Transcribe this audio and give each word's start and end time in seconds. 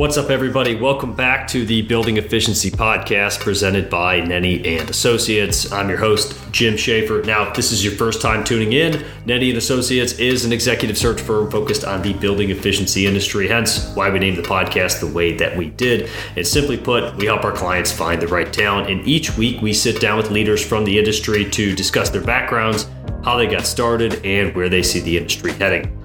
What's 0.00 0.16
up, 0.16 0.30
everybody? 0.30 0.76
Welcome 0.76 1.12
back 1.12 1.46
to 1.48 1.66
the 1.66 1.82
Building 1.82 2.16
Efficiency 2.16 2.70
Podcast 2.70 3.40
presented 3.40 3.90
by 3.90 4.22
Nenny 4.22 4.66
and 4.66 4.88
Associates. 4.88 5.70
I'm 5.70 5.90
your 5.90 5.98
host, 5.98 6.34
Jim 6.52 6.78
Schaefer. 6.78 7.22
Now, 7.26 7.46
if 7.46 7.54
this 7.54 7.70
is 7.70 7.84
your 7.84 7.92
first 7.92 8.22
time 8.22 8.42
tuning 8.42 8.72
in, 8.72 9.04
Nenny 9.26 9.50
and 9.50 9.58
Associates 9.58 10.14
is 10.14 10.46
an 10.46 10.54
executive 10.54 10.96
search 10.96 11.20
firm 11.20 11.50
focused 11.50 11.84
on 11.84 12.00
the 12.00 12.14
building 12.14 12.48
efficiency 12.48 13.04
industry, 13.04 13.46
hence 13.46 13.94
why 13.94 14.08
we 14.08 14.18
named 14.18 14.38
the 14.38 14.42
podcast 14.42 15.00
the 15.00 15.06
way 15.06 15.36
that 15.36 15.54
we 15.54 15.68
did. 15.68 16.08
And 16.34 16.46
simply 16.46 16.78
put, 16.78 17.14
we 17.16 17.26
help 17.26 17.44
our 17.44 17.52
clients 17.52 17.92
find 17.92 18.22
the 18.22 18.28
right 18.28 18.50
talent. 18.50 18.88
And 18.88 19.06
each 19.06 19.36
week, 19.36 19.60
we 19.60 19.74
sit 19.74 20.00
down 20.00 20.16
with 20.16 20.30
leaders 20.30 20.66
from 20.66 20.86
the 20.86 20.98
industry 20.98 21.44
to 21.50 21.76
discuss 21.76 22.08
their 22.08 22.24
backgrounds, 22.24 22.88
how 23.22 23.36
they 23.36 23.46
got 23.46 23.66
started, 23.66 24.24
and 24.24 24.54
where 24.54 24.70
they 24.70 24.82
see 24.82 25.00
the 25.00 25.18
industry 25.18 25.52
heading. 25.52 25.99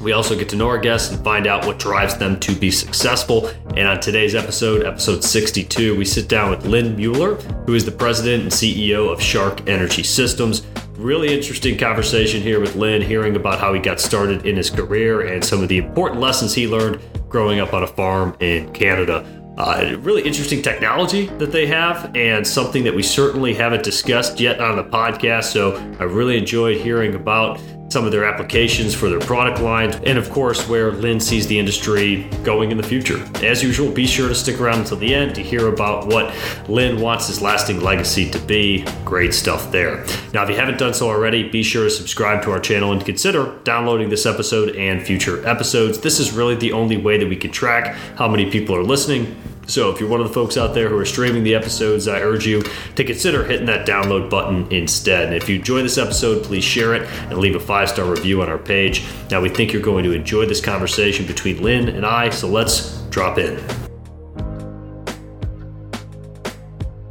We 0.00 0.12
also 0.12 0.38
get 0.38 0.48
to 0.50 0.56
know 0.56 0.68
our 0.68 0.78
guests 0.78 1.12
and 1.12 1.22
find 1.24 1.48
out 1.48 1.66
what 1.66 1.80
drives 1.80 2.16
them 2.16 2.38
to 2.40 2.54
be 2.54 2.70
successful. 2.70 3.50
And 3.76 3.88
on 3.88 3.98
today's 3.98 4.36
episode, 4.36 4.86
episode 4.86 5.24
62, 5.24 5.98
we 5.98 6.04
sit 6.04 6.28
down 6.28 6.50
with 6.50 6.64
Lynn 6.64 6.94
Mueller, 6.94 7.34
who 7.66 7.74
is 7.74 7.84
the 7.84 7.90
president 7.90 8.44
and 8.44 8.52
CEO 8.52 9.12
of 9.12 9.18
SHARC 9.18 9.68
Energy 9.68 10.04
Systems. 10.04 10.64
Really 10.96 11.34
interesting 11.34 11.76
conversation 11.76 12.40
here 12.40 12.60
with 12.60 12.76
Lynn, 12.76 13.02
hearing 13.02 13.34
about 13.34 13.58
how 13.58 13.74
he 13.74 13.80
got 13.80 13.98
started 13.98 14.46
in 14.46 14.56
his 14.56 14.70
career 14.70 15.32
and 15.32 15.44
some 15.44 15.62
of 15.62 15.68
the 15.68 15.78
important 15.78 16.20
lessons 16.20 16.54
he 16.54 16.68
learned 16.68 17.00
growing 17.28 17.58
up 17.58 17.74
on 17.74 17.82
a 17.82 17.86
farm 17.86 18.36
in 18.38 18.72
Canada. 18.72 19.26
Uh, 19.58 19.96
really 19.98 20.22
interesting 20.22 20.62
technology 20.62 21.26
that 21.38 21.50
they 21.50 21.66
have, 21.66 22.14
and 22.14 22.46
something 22.46 22.84
that 22.84 22.94
we 22.94 23.02
certainly 23.02 23.52
haven't 23.52 23.82
discussed 23.82 24.38
yet 24.38 24.60
on 24.60 24.76
the 24.76 24.84
podcast. 24.84 25.46
So 25.46 25.76
I 25.98 26.04
really 26.04 26.38
enjoyed 26.38 26.76
hearing 26.76 27.16
about 27.16 27.60
some 27.88 28.04
of 28.04 28.12
their 28.12 28.24
applications 28.24 28.94
for 28.94 29.08
their 29.08 29.20
product 29.20 29.60
lines, 29.60 29.96
and 30.04 30.18
of 30.18 30.30
course, 30.30 30.68
where 30.68 30.92
Lynn 30.92 31.20
sees 31.20 31.46
the 31.46 31.58
industry 31.58 32.24
going 32.44 32.70
in 32.70 32.76
the 32.76 32.82
future. 32.82 33.24
As 33.44 33.62
usual, 33.62 33.90
be 33.90 34.06
sure 34.06 34.28
to 34.28 34.34
stick 34.34 34.60
around 34.60 34.80
until 34.80 34.98
the 34.98 35.14
end 35.14 35.34
to 35.36 35.42
hear 35.42 35.68
about 35.68 36.06
what 36.06 36.34
Lynn 36.68 37.00
wants 37.00 37.28
his 37.28 37.40
lasting 37.40 37.80
legacy 37.80 38.30
to 38.30 38.38
be. 38.40 38.84
Great 39.04 39.32
stuff 39.32 39.72
there. 39.72 40.04
Now, 40.32 40.42
if 40.44 40.50
you 40.50 40.56
haven't 40.56 40.78
done 40.78 40.94
so 40.94 41.08
already, 41.08 41.48
be 41.48 41.62
sure 41.62 41.84
to 41.84 41.90
subscribe 41.90 42.42
to 42.44 42.50
our 42.50 42.60
channel 42.60 42.92
and 42.92 43.04
consider 43.04 43.58
downloading 43.64 44.10
this 44.10 44.26
episode 44.26 44.76
and 44.76 45.02
future 45.02 45.46
episodes. 45.46 45.98
This 45.98 46.20
is 46.20 46.32
really 46.32 46.54
the 46.54 46.72
only 46.72 46.96
way 46.96 47.18
that 47.18 47.28
we 47.28 47.36
can 47.36 47.50
track 47.50 47.94
how 48.16 48.28
many 48.28 48.50
people 48.50 48.76
are 48.76 48.84
listening 48.84 49.36
so 49.68 49.90
if 49.90 50.00
you're 50.00 50.08
one 50.08 50.20
of 50.20 50.26
the 50.26 50.32
folks 50.32 50.56
out 50.56 50.72
there 50.72 50.88
who 50.88 50.96
are 50.96 51.04
streaming 51.04 51.44
the 51.44 51.54
episodes, 51.54 52.08
I 52.08 52.20
urge 52.20 52.46
you 52.46 52.62
to 52.96 53.04
consider 53.04 53.44
hitting 53.44 53.66
that 53.66 53.86
download 53.86 54.30
button 54.30 54.66
instead. 54.72 55.26
And 55.26 55.34
if 55.34 55.48
you 55.48 55.56
enjoy 55.56 55.82
this 55.82 55.98
episode, 55.98 56.42
please 56.42 56.64
share 56.64 56.94
it 56.94 57.02
and 57.30 57.38
leave 57.38 57.54
a 57.54 57.60
five 57.60 57.90
star 57.90 58.06
review 58.06 58.40
on 58.40 58.48
our 58.48 58.58
page. 58.58 59.04
Now, 59.30 59.42
we 59.42 59.50
think 59.50 59.72
you're 59.72 59.82
going 59.82 60.04
to 60.04 60.12
enjoy 60.12 60.46
this 60.46 60.60
conversation 60.60 61.26
between 61.26 61.62
Lynn 61.62 61.90
and 61.90 62.06
I, 62.06 62.30
so 62.30 62.48
let's 62.48 63.02
drop 63.10 63.38
in. 63.38 63.62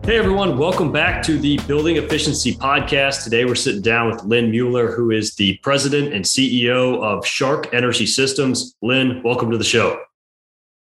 Hey 0.03 0.17
everyone, 0.17 0.58
welcome 0.58 0.91
back 0.91 1.22
to 1.23 1.38
the 1.38 1.59
Building 1.67 1.97
Efficiency 1.97 2.55
Podcast. 2.55 3.25
Today 3.25 3.44
we're 3.44 3.55
sitting 3.55 3.81
down 3.81 4.09
with 4.09 4.23
Lynn 4.23 4.50
Mueller, 4.50 4.89
who 4.89 5.11
is 5.11 5.35
the 5.35 5.58
president 5.58 6.13
and 6.13 6.23
CEO 6.23 7.03
of 7.03 7.25
SHARC 7.25 7.73
Energy 7.73 8.05
Systems. 8.05 8.73
Lynn, 8.81 9.22
welcome 9.22 9.52
to 9.52 9.58
the 9.58 9.66
show. 9.66 10.00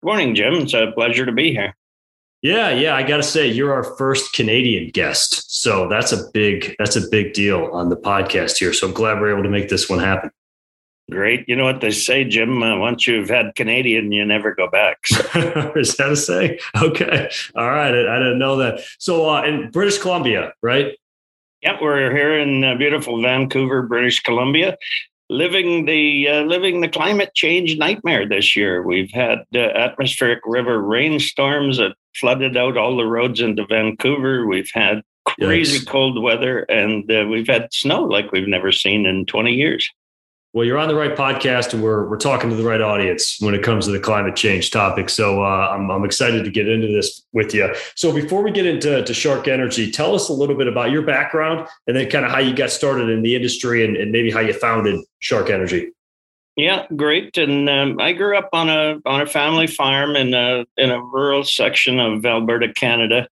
Good 0.00 0.06
morning, 0.06 0.36
Jim. 0.36 0.54
It's 0.54 0.74
a 0.74 0.92
pleasure 0.94 1.26
to 1.26 1.32
be 1.32 1.50
here. 1.50 1.74
Yeah, 2.40 2.70
yeah, 2.70 2.94
I 2.94 3.02
got 3.02 3.16
to 3.16 3.22
say 3.24 3.48
you're 3.48 3.72
our 3.72 3.82
first 3.82 4.32
Canadian 4.32 4.90
guest. 4.90 5.60
So 5.60 5.88
that's 5.88 6.12
a 6.12 6.30
big 6.32 6.76
that's 6.78 6.94
a 6.94 7.08
big 7.10 7.32
deal 7.32 7.68
on 7.72 7.88
the 7.88 7.96
podcast 7.96 8.58
here. 8.58 8.72
So 8.72 8.86
I'm 8.86 8.94
glad 8.94 9.20
we're 9.20 9.32
able 9.32 9.42
to 9.42 9.48
make 9.48 9.68
this 9.68 9.90
one 9.90 9.98
happen. 9.98 10.30
Great. 11.10 11.48
You 11.48 11.56
know 11.56 11.64
what 11.64 11.80
they 11.80 11.90
say, 11.90 12.22
Jim? 12.22 12.62
Uh, 12.62 12.78
once 12.78 13.08
you've 13.08 13.28
had 13.28 13.56
Canadian, 13.56 14.12
you 14.12 14.24
never 14.24 14.54
go 14.54 14.70
back. 14.70 15.04
So. 15.04 15.72
Is 15.76 15.96
that 15.96 16.12
a 16.12 16.16
say? 16.16 16.60
Okay. 16.80 17.28
All 17.56 17.68
right. 17.68 17.92
I, 17.92 18.16
I 18.16 18.18
didn't 18.20 18.38
know 18.38 18.56
that. 18.58 18.82
So 19.00 19.28
uh, 19.28 19.42
in 19.42 19.72
British 19.72 19.98
Columbia, 19.98 20.52
right? 20.62 20.96
Yeah, 21.60 21.76
we're 21.82 22.14
here 22.14 22.38
in 22.38 22.62
uh, 22.62 22.76
beautiful 22.76 23.20
Vancouver, 23.20 23.82
British 23.82 24.20
Columbia 24.20 24.76
living 25.30 25.84
the 25.84 26.28
uh, 26.28 26.42
living 26.42 26.80
the 26.80 26.88
climate 26.88 27.34
change 27.34 27.76
nightmare 27.76 28.28
this 28.28 28.56
year. 28.56 28.82
We've 28.82 29.10
had 29.12 29.44
uh, 29.54 29.58
atmospheric 29.58 30.40
river 30.46 30.80
rainstorms 30.80 31.78
that 31.78 31.94
flooded 32.16 32.56
out 32.56 32.76
all 32.76 32.96
the 32.96 33.04
roads 33.04 33.40
into 33.40 33.66
Vancouver. 33.66 34.46
We've 34.46 34.70
had 34.72 35.02
crazy 35.24 35.78
yes. 35.78 35.84
cold 35.84 36.22
weather, 36.22 36.60
and 36.60 37.10
uh, 37.10 37.26
we've 37.28 37.48
had 37.48 37.72
snow 37.72 38.02
like 38.02 38.32
we've 38.32 38.48
never 38.48 38.72
seen 38.72 39.06
in 39.06 39.26
20 39.26 39.52
years. 39.52 39.88
Well, 40.58 40.66
you're 40.66 40.78
on 40.78 40.88
the 40.88 40.96
right 40.96 41.14
podcast, 41.14 41.72
and 41.72 41.84
we're 41.84 42.08
we're 42.08 42.16
talking 42.16 42.50
to 42.50 42.56
the 42.56 42.64
right 42.64 42.80
audience 42.80 43.40
when 43.40 43.54
it 43.54 43.62
comes 43.62 43.86
to 43.86 43.92
the 43.92 44.00
climate 44.00 44.34
change 44.34 44.72
topic. 44.72 45.08
So 45.08 45.44
uh, 45.44 45.68
I'm 45.72 45.88
I'm 45.88 46.04
excited 46.04 46.44
to 46.44 46.50
get 46.50 46.68
into 46.68 46.88
this 46.88 47.22
with 47.32 47.54
you. 47.54 47.72
So 47.94 48.12
before 48.12 48.42
we 48.42 48.50
get 48.50 48.66
into 48.66 49.04
to 49.04 49.12
SHARC 49.12 49.46
Energy, 49.46 49.88
tell 49.88 50.16
us 50.16 50.28
a 50.28 50.32
little 50.32 50.56
bit 50.56 50.66
about 50.66 50.90
your 50.90 51.02
background, 51.02 51.68
and 51.86 51.96
then 51.96 52.10
kind 52.10 52.24
of 52.24 52.32
how 52.32 52.40
you 52.40 52.56
got 52.56 52.70
started 52.70 53.08
in 53.08 53.22
the 53.22 53.36
industry, 53.36 53.84
and, 53.84 53.96
and 53.96 54.10
maybe 54.10 54.32
how 54.32 54.40
you 54.40 54.52
founded 54.52 54.98
SHARC 55.20 55.48
Energy. 55.48 55.92
Yeah, 56.56 56.86
great. 56.96 57.38
And 57.38 57.70
um, 57.70 58.00
I 58.00 58.12
grew 58.12 58.36
up 58.36 58.48
on 58.52 58.68
a 58.68 58.96
on 59.06 59.20
a 59.20 59.26
family 59.26 59.68
farm 59.68 60.16
in 60.16 60.34
a 60.34 60.66
in 60.76 60.90
a 60.90 61.00
rural 61.00 61.44
section 61.44 62.00
of 62.00 62.26
Alberta, 62.26 62.72
Canada 62.72 63.28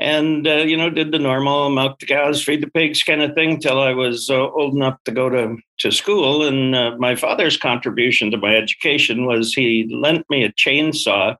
and 0.00 0.48
uh, 0.48 0.56
you 0.56 0.76
know 0.76 0.88
did 0.88 1.12
the 1.12 1.18
normal 1.18 1.68
milk 1.70 1.98
the 2.00 2.06
cows 2.06 2.42
feed 2.42 2.62
the 2.62 2.70
pigs 2.70 3.02
kind 3.02 3.20
of 3.22 3.34
thing 3.34 3.60
till 3.60 3.80
i 3.80 3.92
was 3.92 4.30
uh, 4.30 4.50
old 4.50 4.74
enough 4.74 4.98
to 5.04 5.12
go 5.12 5.28
to, 5.28 5.56
to 5.78 5.92
school. 5.92 6.46
And 6.46 6.74
uh, 6.74 6.96
my 6.98 7.14
father's 7.14 7.56
contribution 7.56 8.30
to 8.30 8.38
my 8.38 8.56
education 8.56 9.26
was 9.26 9.54
he 9.54 9.88
lent 9.94 10.28
me 10.30 10.42
a 10.42 10.52
chainsaw 10.52 11.36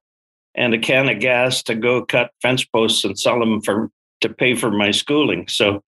and 0.55 0.75
a 0.75 0.79
can 0.79 1.09
of 1.09 1.21
gas 1.21 1.63
to 1.65 1.75
go 1.75 2.05
cut 2.05 2.31
fence 2.43 2.65
posts 2.65 3.05
and 3.05 3.19
sell 3.19 3.41
them 3.41 3.61
for 3.63 3.91
to 4.21 4.29
pay 4.29 4.55
for 4.55 4.71
my 4.71 4.91
schooling. 4.91 5.49
So 5.49 5.83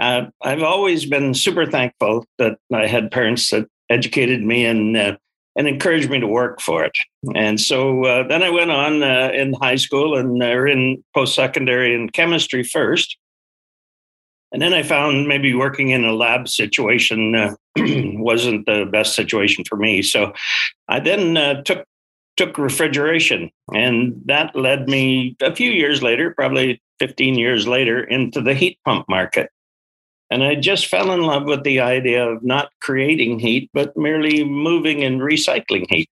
uh, 0.00 0.26
i've 0.42 0.62
always 0.62 1.06
been 1.06 1.34
super 1.34 1.66
thankful 1.66 2.24
that 2.38 2.58
i 2.72 2.86
had 2.86 3.10
parents 3.10 3.50
that 3.50 3.66
educated 3.90 4.42
me 4.42 4.64
and 4.64 4.96
uh, 4.96 5.16
and 5.58 5.66
encouraged 5.66 6.08
me 6.08 6.20
to 6.20 6.26
work 6.26 6.60
for 6.60 6.84
it. 6.84 6.96
And 7.34 7.60
so 7.60 8.04
uh, 8.04 8.28
then 8.28 8.44
I 8.44 8.48
went 8.48 8.70
on 8.70 9.02
uh, 9.02 9.32
in 9.34 9.52
high 9.54 9.74
school 9.74 10.16
and 10.16 10.40
uh, 10.40 10.64
in 10.64 11.02
post 11.14 11.34
secondary 11.34 11.94
in 11.94 12.08
chemistry 12.10 12.62
first. 12.62 13.18
And 14.52 14.62
then 14.62 14.72
I 14.72 14.84
found 14.84 15.26
maybe 15.26 15.52
working 15.54 15.90
in 15.90 16.04
a 16.04 16.14
lab 16.14 16.48
situation 16.48 17.34
uh, 17.34 17.54
wasn't 17.76 18.66
the 18.66 18.88
best 18.90 19.16
situation 19.16 19.64
for 19.68 19.76
me. 19.76 20.00
So 20.00 20.32
I 20.86 21.00
then 21.00 21.36
uh, 21.36 21.62
took 21.62 21.84
took 22.36 22.56
refrigeration, 22.56 23.50
and 23.74 24.22
that 24.26 24.54
led 24.54 24.88
me 24.88 25.36
a 25.42 25.52
few 25.56 25.72
years 25.72 26.04
later, 26.04 26.32
probably 26.36 26.80
15 27.00 27.34
years 27.34 27.66
later, 27.66 28.04
into 28.04 28.40
the 28.40 28.54
heat 28.54 28.78
pump 28.84 29.08
market. 29.08 29.50
And 30.30 30.44
I 30.44 30.54
just 30.56 30.86
fell 30.86 31.10
in 31.12 31.22
love 31.22 31.44
with 31.44 31.64
the 31.64 31.80
idea 31.80 32.28
of 32.28 32.44
not 32.44 32.70
creating 32.80 33.38
heat, 33.38 33.70
but 33.72 33.96
merely 33.96 34.44
moving 34.44 35.02
and 35.02 35.20
recycling 35.20 35.86
heat. 35.88 36.10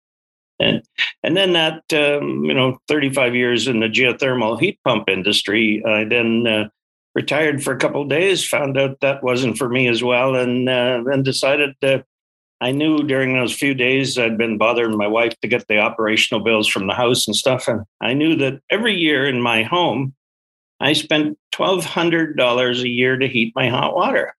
And, 0.60 0.84
and 1.24 1.36
then 1.36 1.54
that, 1.54 1.82
um, 1.94 2.46
you 2.46 2.54
know, 2.54 2.78
35 2.88 3.36
years 3.36 3.68
in 3.68 3.80
the 3.80 3.88
geothermal 3.88 4.60
heat 4.60 4.80
pump 4.86 5.10
industry, 5.10 5.84
I 5.86 6.04
then 6.04 6.46
uh, 6.46 6.70
retired 7.16 7.64
for 7.64 7.74
a 7.74 7.78
couple 7.78 8.06
days, 8.06 8.48
found 8.48 8.78
out 8.78 9.00
that 9.02 9.24
wasn't 9.24 9.58
for 9.58 9.68
me 9.68 9.88
as 9.88 10.04
well, 10.04 10.36
and 10.36 10.70
uh, 10.70 11.02
then 11.06 11.24
decided 11.24 11.76
that 11.82 12.06
I 12.62 12.72
knew 12.72 13.00
during 13.00 13.34
those 13.34 13.54
few 13.54 13.74
days 13.74 14.18
I'd 14.18 14.38
been 14.38 14.58
bothering 14.58 14.96
my 14.96 15.08
wife 15.08 15.38
to 15.42 15.48
get 15.48 15.68
the 15.68 15.80
operational 15.80 16.44
bills 16.44 16.68
from 16.68 16.88
the 16.88 16.94
house 16.94 17.28
and 17.28 17.36
stuff. 17.36 17.68
And 17.68 17.82
I 18.00 18.14
knew 18.14 18.36
that 18.38 18.62
every 18.70 18.96
year 18.96 19.26
in 19.26 19.42
my 19.42 19.64
home, 19.64 20.14
I 20.84 20.92
spent 20.92 21.40
$1,200 21.54 22.82
a 22.82 22.90
year 22.90 23.18
to 23.18 23.28
heat 23.28 23.54
my 23.56 23.70
hot 23.70 23.96
water. 23.96 24.36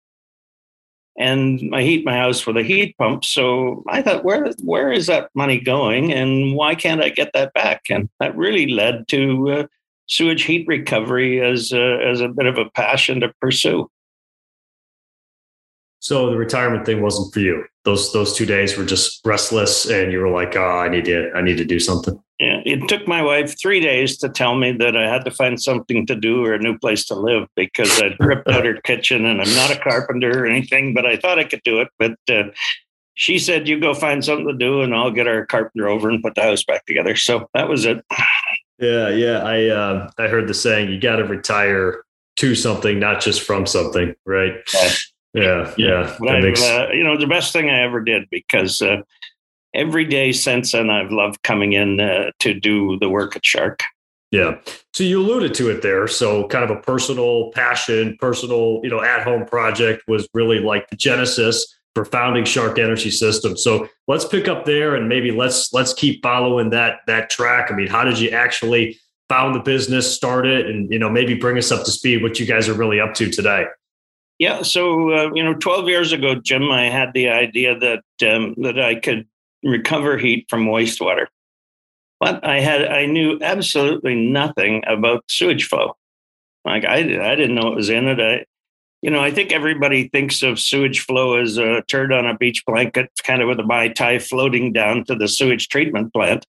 And 1.19 1.75
I 1.75 1.82
heat 1.82 2.05
my 2.05 2.15
house 2.16 2.47
with 2.47 2.59
a 2.59 2.63
heat 2.63 2.98
pump. 2.98 3.24
So 3.24 3.83
I 3.89 4.03
thought, 4.03 4.24
where, 4.24 4.53
where 4.63 4.92
is 4.92 5.07
that 5.07 5.30
money 5.34 5.59
going? 5.59 6.13
And 6.13 6.54
why 6.54 6.74
can't 6.74 7.03
I 7.03 7.09
get 7.09 7.30
that 7.33 7.54
back? 7.54 7.83
And 7.89 8.10
that 8.21 8.36
really 8.36 8.66
led 8.66 9.09
to 9.09 9.51
uh, 9.51 9.66
sewage 10.07 10.42
heat 10.42 10.66
recovery 10.69 11.41
as 11.41 11.72
a, 11.72 11.98
as 12.04 12.21
a 12.21 12.28
bit 12.28 12.47
of 12.47 12.59
a 12.59 12.69
passion 12.71 13.21
to 13.21 13.33
pursue. 13.41 13.89
So 16.04 16.28
the 16.28 16.36
retirement 16.36 16.84
thing 16.84 17.01
wasn't 17.01 17.33
for 17.33 17.41
you. 17.41 17.65
Those 17.84 18.12
those 18.12 18.36
two 18.36 18.45
days 18.45 18.77
were 18.77 18.84
just 18.84 19.22
restless, 19.24 19.86
and 19.86 20.12
you 20.12 20.18
were 20.18 20.28
like, 20.28 20.54
"Oh, 20.54 20.62
I 20.62 20.91
need 20.91 21.06
to, 21.06 21.33
I 21.34 21.41
need 21.41 21.56
to 21.56 21.65
do 21.65 21.80
something." 21.80 22.22
Yeah, 22.39 22.60
it 22.66 22.86
took 22.91 23.09
my 23.09 23.22
wife 23.22 23.59
three 23.59 23.80
days 23.80 24.18
to 24.18 24.28
tell 24.28 24.54
me 24.54 24.72
that 24.72 24.98
I 24.98 25.09
had 25.09 25.24
to 25.24 25.30
find 25.30 25.59
something 25.59 26.06
to 26.09 26.15
do 26.15 26.45
or 26.45 26.53
a 26.53 26.59
new 26.59 26.77
place 26.77 27.06
to 27.06 27.15
live 27.15 27.48
because 27.56 28.03
I'd 28.03 28.16
ripped 28.21 28.47
out 28.48 28.66
her 28.66 28.74
kitchen, 28.83 29.24
and 29.24 29.41
I'm 29.41 29.54
not 29.54 29.71
a 29.71 29.80
carpenter 29.80 30.42
or 30.42 30.47
anything, 30.47 30.92
but 30.92 31.06
I 31.06 31.16
thought 31.16 31.39
I 31.39 31.45
could 31.45 31.62
do 31.65 31.80
it. 31.80 31.89
But 31.98 32.18
uh, 32.28 32.50
she 33.15 33.39
said, 33.39 33.66
"You 33.66 33.80
go 33.80 33.95
find 33.95 34.22
something 34.22 34.48
to 34.48 34.53
do, 34.53 34.83
and 34.83 34.95
I'll 34.95 35.10
get 35.10 35.27
our 35.27 35.47
carpenter 35.47 35.89
over 35.89 36.10
and 36.10 36.22
put 36.22 36.34
the 36.34 36.42
house 36.42 36.65
back 36.65 36.84
together." 36.84 37.16
So 37.16 37.48
that 37.54 37.71
was 37.71 37.86
it. 37.86 38.04
Yeah, 38.78 39.09
yeah. 39.09 39.39
I 39.39 39.68
uh, 39.68 40.10
I 40.18 40.27
heard 40.27 40.48
the 40.48 40.54
saying, 40.54 40.91
"You 40.91 41.00
got 41.00 41.16
to 41.16 41.24
retire 41.24 42.04
to 42.36 42.54
something, 42.54 42.98
not 42.98 43.22
just 43.22 43.41
from 43.41 43.65
something." 43.65 44.15
Right. 44.27 44.54
Yeah. 44.74 44.91
Yeah, 45.34 45.75
yeah. 45.77 46.16
Makes... 46.21 46.63
Uh, 46.63 46.89
you 46.92 47.03
know, 47.03 47.19
the 47.19 47.27
best 47.27 47.53
thing 47.53 47.69
I 47.69 47.83
ever 47.83 48.01
did 48.01 48.28
because 48.31 48.81
uh, 48.81 49.03
every 49.75 50.04
day 50.04 50.33
since 50.33 50.72
then, 50.72 50.89
I've 50.89 51.10
loved 51.10 51.42
coming 51.42 51.72
in 51.72 52.01
uh, 52.01 52.31
to 52.41 52.54
do 52.54 52.98
the 53.01 53.09
work 53.09 53.36
at 53.36 53.42
SHARC. 53.42 53.81
Yeah. 54.31 54.59
So 54.92 55.04
you 55.04 55.21
alluded 55.21 55.54
to 55.54 55.71
it 55.71 55.83
there. 55.83 56.09
So 56.09 56.48
kind 56.48 56.65
of 56.65 56.71
a 56.71 56.81
personal 56.81 57.51
passion, 57.53 58.16
personal, 58.19 58.81
you 58.83 58.91
know, 58.91 59.03
at 59.03 59.22
home 59.22 59.45
project 59.45 60.03
was 60.09 60.28
really 60.34 60.59
like 60.59 60.89
the 60.91 60.97
genesis 60.97 61.72
for 61.95 62.04
founding 62.04 62.45
SHARC 62.45 62.78
Energy 62.78 63.10
Systems. 63.10 63.63
So 63.63 63.89
let's 64.09 64.25
pick 64.25 64.48
up 64.48 64.65
there 64.65 64.97
and 64.97 65.09
maybe 65.09 65.31
let's 65.31 65.72
let's 65.72 65.92
keep 65.95 66.22
following 66.22 66.71
that 66.71 66.98
that 67.07 67.31
track. 67.31 67.71
I 67.71 67.77
mean, 67.77 67.86
how 67.86 68.03
did 68.03 68.19
you 68.19 68.31
actually 68.31 68.98
found 69.28 69.54
the 69.54 69.60
business, 69.60 70.13
start 70.13 70.47
it, 70.47 70.66
and 70.66 70.91
you 70.91 70.98
know 70.98 71.09
maybe 71.09 71.34
bring 71.34 71.57
us 71.57 71.71
up 71.71 71.84
to 71.84 71.92
speed 71.92 72.22
what 72.22 72.41
you 72.41 72.47
guys 72.47 72.69
are 72.69 72.75
really 72.75 72.98
up 72.98 73.15
to 73.15 73.31
today? 73.31 73.66
Yeah, 74.39 74.63
so 74.63 75.13
uh, 75.13 75.31
you 75.34 75.45
know, 75.45 75.54
12 75.54 75.89
years 75.89 76.13
ago, 76.13 76.34
Jim, 76.34 76.71
I 76.71 76.91
had 76.91 77.13
the 77.15 77.28
idea 77.28 77.78
that 77.78 78.34
um, 78.34 78.54
that 78.59 78.81
I 78.81 78.97
could 78.97 79.27
recover 79.63 80.19
heat 80.19 80.47
from 80.48 80.66
wastewater, 80.66 81.27
but 82.19 82.45
I 82.45 82.60
had 82.60 82.84
I 82.84 83.07
knew 83.07 83.39
absolutely 83.41 84.15
nothing 84.15 84.83
about 84.86 85.25
sewage 85.28 85.66
flow. 85.66 85.97
Like 86.65 86.84
I, 86.84 86.97
I 86.97 87.34
didn't 87.36 87.54
know 87.54 87.69
it 87.69 87.77
was 87.77 87.91
in 87.91 88.09
it. 88.09 88.21
I, 88.21 88.45
you 89.03 89.10
know, 89.10 89.21
I 89.21 89.31
think 89.31 89.53
everybody 89.53 90.09
thinks 90.09 90.42
of 90.42 90.59
sewage 90.59 91.01
flow 91.01 91.39
as 91.39 91.59
a 91.59 91.83
turd 91.83 92.13
on 92.13 92.27
a 92.27 92.36
beach 92.36 92.65
blanket, 92.66 93.10
kind 93.22 93.42
of 93.42 93.48
with 93.48 93.60
a 93.60 93.65
mai 93.65 93.89
tai 93.89 94.19
floating 94.19 94.72
down 94.72 95.04
to 95.04 95.15
the 95.15 95.28
sewage 95.28 95.69
treatment 95.69 96.13
plant. 96.13 96.47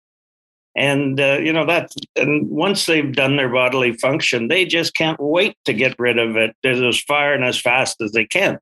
And 0.75 1.19
uh, 1.21 1.37
you 1.41 1.53
know 1.53 1.65
that, 1.65 1.91
and 2.17 2.49
once 2.49 2.85
they've 2.85 3.13
done 3.13 3.37
their 3.37 3.47
bodily 3.47 3.93
function, 3.93 4.49
they 4.49 4.65
just 4.65 4.93
can't 4.93 5.19
wait 5.19 5.55
to 5.63 5.73
get 5.73 5.95
rid 5.97 6.19
of 6.19 6.35
it 6.35 6.55
as 6.65 6.99
far 6.99 7.33
and 7.33 7.45
as 7.45 7.59
fast 7.59 8.01
as 8.01 8.11
they 8.11 8.25
can. 8.25 8.59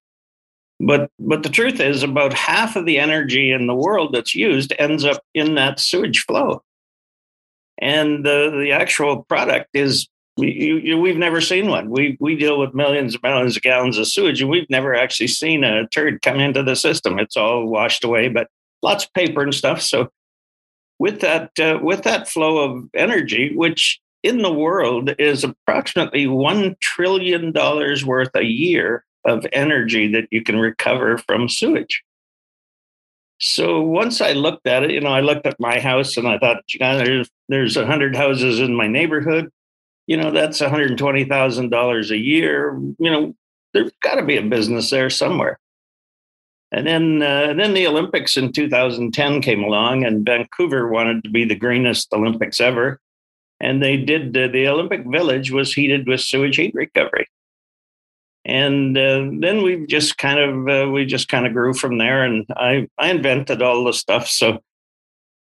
But 0.80 1.10
but 1.20 1.42
the 1.42 1.50
truth 1.50 1.80
is, 1.80 2.04
about 2.04 2.34
half 2.34 2.76
of 2.76 2.86
the 2.86 3.00
energy 3.00 3.52
in 3.52 3.66
the 3.66 3.76
world 3.76 4.14
that's 4.14 4.36
used 4.36 4.74
ends 4.78 5.06
up 5.06 5.24
in 5.34 5.56
that 5.56 5.80
sewage 5.80 6.24
flow, 6.26 6.62
and 7.80 8.24
the 8.24 8.56
the 8.60 8.72
actual 8.74 9.24
product 9.24 9.70
is 9.74 10.08
you, 10.38 10.78
you, 10.78 10.98
we've 10.98 11.18
never 11.18 11.42
seen 11.42 11.68
one. 11.68 11.90
We 11.90 12.18
we 12.20 12.36
deal 12.36 12.60
with 12.60 12.74
millions 12.74 13.14
and 13.14 13.24
millions 13.24 13.56
of 13.56 13.64
gallons 13.64 13.98
of 13.98 14.08
sewage, 14.08 14.42
and 14.42 14.50
we've 14.50 14.70
never 14.70 14.94
actually 14.94 15.28
seen 15.28 15.64
a 15.64 15.88
turd 15.88 16.22
come 16.22 16.40
into 16.40 16.64
the 16.64 16.76
system. 16.76 17.18
It's 17.18 17.38
all 17.38 17.66
washed 17.66 18.04
away, 18.04 18.28
but 18.28 18.48
lots 18.82 19.06
of 19.06 19.14
paper 19.14 19.42
and 19.42 19.54
stuff. 19.54 19.82
So 19.82 20.10
with 21.00 21.22
that 21.22 21.52
uh, 21.60 21.80
with 21.82 22.04
that 22.04 22.28
flow 22.28 22.58
of 22.60 22.90
energy, 22.94 23.56
which 23.56 24.00
in 24.24 24.42
the 24.42 24.54
world 24.54 25.14
is 25.20 25.44
approximately 25.44 26.28
one 26.28 26.76
trillion 26.80 27.52
dollars 27.52 28.06
worth 28.06 28.32
a 28.36 28.44
year 28.44 29.04
of 29.26 29.46
energy 29.52 30.08
that 30.12 30.28
you 30.32 30.42
can 30.42 30.58
recover 30.58 31.18
from 31.18 31.50
sewage. 31.50 32.04
So 33.40 33.82
once 33.82 34.22
I 34.22 34.32
looked 34.34 34.68
at 34.68 34.84
it, 34.84 34.92
you 34.92 35.02
know, 35.02 35.12
I 35.12 35.20
looked 35.20 35.46
at 35.46 35.60
my 35.60 35.80
house 35.80 36.16
and 36.16 36.28
I 36.28 36.38
thought, 36.38 36.64
there's 36.80 37.30
there's 37.50 37.76
a 37.76 37.86
hundred 37.86 38.16
houses 38.16 38.60
in 38.60 38.76
my 38.76 38.88
neighborhood 38.88 39.52
you 40.08 40.18
know, 40.18 40.32
that's 40.32 40.60
$120,000 40.60 42.10
a 42.10 42.18
year. 42.18 42.80
You 43.00 43.12
know, 43.12 43.36
there's 43.74 43.92
got 44.02 44.16
to 44.16 44.24
be 44.24 44.38
a 44.38 44.44
business 44.44 44.90
there 44.90 45.10
somewhere. 45.10 45.60
And 46.74 46.88
then, 46.88 47.22
uh, 47.22 47.54
then 47.54 47.76
the 47.76 47.86
Olympics 47.86 48.36
in 48.36 48.52
2010 48.52 49.42
came 49.42 49.64
along, 49.64 50.04
and 50.04 50.26
Vancouver 50.26 50.88
wanted 50.88 51.24
to 51.24 51.30
be 51.30 51.46
the 51.46 51.56
greenest 51.56 52.12
Olympics 52.12 52.60
ever. 52.60 53.00
And 53.60 53.82
they 53.82 53.96
did. 53.96 54.36
Uh, 54.36 54.48
the 54.48 54.68
Olympic 54.68 55.06
Village 55.06 55.52
was 55.52 55.72
heated 55.72 56.08
with 56.08 56.20
sewage 56.20 56.56
heat 56.56 56.74
recovery. 56.74 57.28
And 58.44 58.98
uh, 58.98 59.30
then 59.40 59.62
we 59.62 59.86
just 59.86 60.18
kind 60.18 60.40
of 60.40 60.68
uh, 60.68 60.92
we 60.92 61.06
just 61.06 61.30
kind 61.30 61.46
of 61.46 61.54
grew 61.54 61.74
from 61.74 62.00
there. 62.00 62.24
And 62.24 62.46
I 62.50 62.88
I 62.98 63.12
invented 63.12 63.62
all 63.62 63.86
the 63.86 63.94
stuff. 63.94 64.28
So 64.28 64.62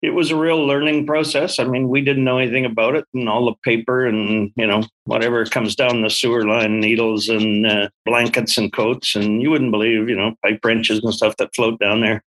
it 0.05 0.13
was 0.13 0.31
a 0.31 0.37
real 0.37 0.67
learning 0.67 1.07
process. 1.07 1.59
I 1.59 1.65
mean, 1.65 1.89
we 1.89 2.03
didn't 2.03 2.25
know 2.25 2.39
anything 2.39 2.67
about 2.67 2.95
it, 2.95 3.07
and 3.15 3.29
all 3.29 3.47
the 3.47 3.55
paper 3.65 4.05
and 4.07 4.53
you 4.55 4.67
know 4.67 4.83
whatever 5.05 5.45
comes 5.47 5.75
down 5.75 6.03
the 6.03 6.11
sewer 6.11 6.45
line, 6.47 6.81
needles 6.81 7.29
and 7.29 7.67
uh, 7.67 7.89
blankets 8.05 8.59
and 8.59 8.73
coats, 8.73 9.17
and 9.17 9.41
you 9.41 9.51
wouldn't 9.51 9.73
believe 9.73 10.09
you 10.09 10.17
know 10.17 10.35
pipe 10.43 10.61
wrenches 10.65 11.01
and 11.03 11.15
stuff 11.15 11.37
that 11.39 11.55
float 11.55 11.81
down 11.81 12.03
there, 12.03 12.23